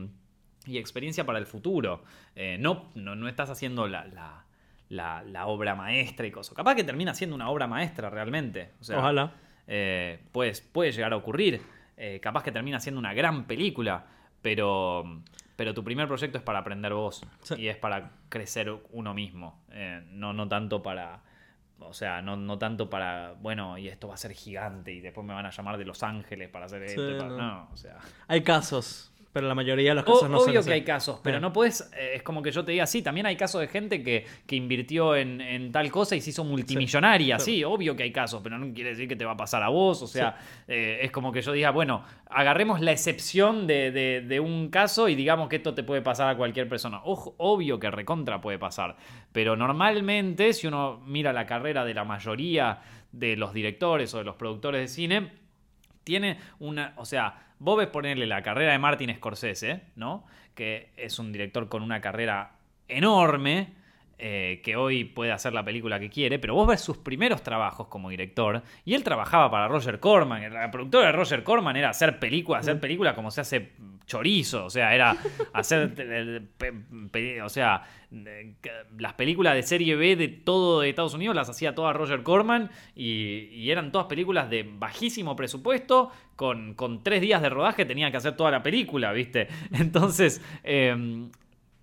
[0.67, 2.05] y experiencia para el futuro.
[2.37, 4.45] Eh, no, no, no estás haciendo la, la-
[4.89, 6.55] la- la obra maestra y cosas.
[6.55, 8.71] Capaz que termina siendo una obra maestra realmente.
[8.81, 9.33] O sea, Ojalá.
[9.67, 11.61] eh, pues, puede llegar a ocurrir.
[11.97, 14.07] Eh, capaz que termina siendo una gran película,
[14.43, 15.23] pero,
[15.57, 17.55] pero tu primer proyecto es para aprender vos Sí.
[17.57, 19.63] y es para crecer uno mismo.
[19.71, 21.23] Eh, no, no tanto para.
[21.79, 23.33] O sea, no, no tanto para.
[23.41, 26.03] Bueno, y esto va a ser gigante y después me van a llamar de Los
[26.03, 27.19] Ángeles para hacer esto.
[27.19, 27.99] para- no, o sea.
[28.29, 30.69] Hay casos, Pero la mayoría de los casos O- no son obvio así.
[30.71, 31.91] que hay casos, pero no puedes.
[31.95, 34.57] eh, es como que yo te diga, sí, también hay casos de gente que, que
[34.57, 37.39] invirtió en, en tal cosa y se hizo multimillonaria.
[37.39, 37.65] Sí, Sí.
[37.65, 40.01] obvio que hay casos, pero no quiere decir que te va a pasar a vos.
[40.01, 44.41] O sea, eh, es como que yo diga, bueno, agarremos la excepción de, de- de
[44.41, 47.03] un caso y digamos que esto te puede pasar a cualquier persona.
[47.05, 48.97] Ojo, obvio que recontra puede pasar.
[49.33, 52.81] Pero normalmente, si uno mira la carrera de la mayoría
[53.13, 55.31] de los directores o de los productores de cine,
[56.05, 60.25] tiene una, o sea, vos ves ponerle la carrera de Martin Scorsese, ¿no?
[60.55, 62.53] Que es un director con una carrera
[62.89, 63.75] enorme,
[64.19, 67.89] eh, que hoy puede hacer la película que quiere, pero vos ves sus primeros trabajos
[67.89, 72.19] como director, y él trabajaba para Roger Corman, la productora de Roger Corman era hacer
[72.19, 73.73] películas, hacer películas como se hace
[74.07, 75.17] chorizo, o sea, era
[75.53, 75.93] hacer,
[77.45, 77.83] o sea,
[78.99, 82.71] las películas de serie B de todo de Estados Unidos las hacía todas Roger Corman
[82.95, 88.11] y, y eran todas películas de bajísimo presupuesto, con, con tres días de rodaje tenían
[88.11, 89.49] que hacer toda la película, ¿viste?
[89.73, 90.41] Entonces...
[90.65, 91.29] eh,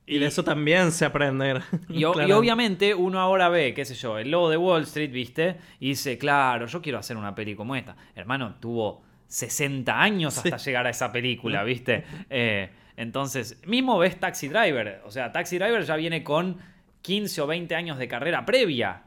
[0.06, 1.62] Y de eso también se aprende.
[1.90, 2.34] y, o- y Claramente.
[2.34, 5.56] obviamente uno ahora ve, qué sé yo, el logo de Wall Street, ¿viste?
[5.80, 7.96] Y dice, claro, yo quiero hacer una peli como esta.
[8.16, 12.04] Hermano, tuvo 60 años hasta llegar a esa película, ¿viste?
[12.30, 15.02] Eh, entonces, mismo ves Taxi Driver.
[15.06, 16.58] O sea, Taxi Driver ya viene con
[17.02, 19.04] 15 o 20 años de carrera previa.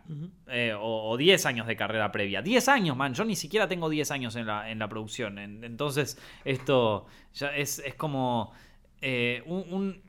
[0.49, 2.43] eh, o, o 10 años de carrera previa.
[2.43, 3.15] 10 años, man.
[3.15, 5.39] Yo ni siquiera tengo 10 años en la, en la producción.
[5.39, 8.53] En- entonces, esto ya es, es como...
[9.03, 9.43] eh,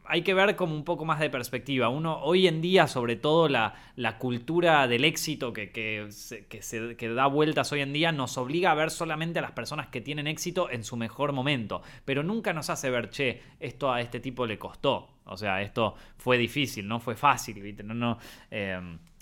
[0.05, 1.89] hay que ver como un poco más de perspectiva.
[1.89, 3.73] Uno, hoy en día, sobre todo, la,
[4.17, 9.39] cultura del éxito que, se, da vueltas hoy en día nos obliga a ver solamente
[9.39, 11.81] a las personas que tienen éxito en su mejor momento.
[12.05, 15.09] Pero nunca nos hace ver, che, esto a este tipo le costó.
[15.25, 17.83] O sea, esto fue difícil, no fue fácil, ¿viste?
[17.83, 18.17] No, no,
[18.49, 18.79] eh,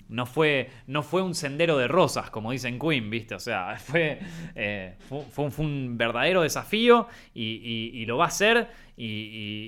[0.08, 3.34] no fue, no fue un sendero de rosas, como dicen Queen, ¿viste?
[3.34, 4.18] O sea, fue,
[4.54, 8.68] eh, fue, fue un, fue un verdadero desafío y, y- y lo va a ser.
[8.96, 9.04] Y,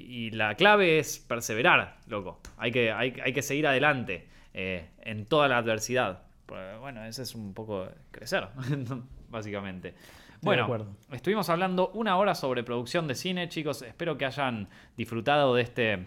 [0.09, 2.41] y- la clave es perseverar, loco.
[2.57, 6.22] Hay que, hay, hay que seguir adelante eh, en toda la adversidad.
[6.47, 8.49] Pues, bueno, ese es un poco crecer,
[9.28, 9.95] básicamente.
[10.41, 10.66] Bueno,
[11.11, 13.82] estuvimos hablando una hora sobre producción de cine, chicos.
[13.82, 16.07] Espero que hayan disfrutado de este,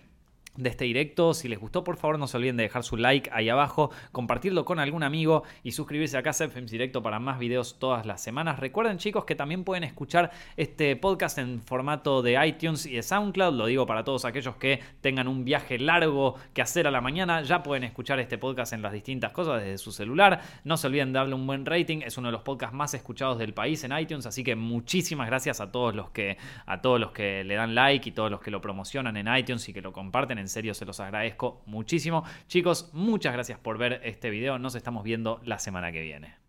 [0.58, 1.34] de este directo.
[1.34, 4.66] Si les gustó, por favor, no se olviden de dejar su like ahí abajo, compartirlo
[4.66, 8.60] con algún amigo y suscribirse a Films Directo para más videos todas las semanas.
[8.60, 13.54] Recuerden, chicos, que también pueden escuchar este podcast en formato de iTunes y de SoundCloud.
[13.56, 17.42] Lo digo para todos aquellos que tengan un viaje largo que hacer a la mañana.
[17.42, 20.42] Ya pueden escuchar este podcast en las distintas cosas desde su celular.
[20.64, 22.00] No se olviden de darle un buen rating.
[22.04, 24.26] Es uno de los podcasts más escuchados del país en iTunes.
[24.26, 28.10] Así que muchísimas gracias a todos los que, a todos los que le dan like
[28.10, 30.41] y todos los que lo promocionan en iTunes y que lo comparten.
[30.42, 32.24] En serio, se los agradezco muchísimo.
[32.48, 34.60] Chicos, muchas gracias por ver este video.
[34.60, 36.41] Nos estamos viendo la semana que viene.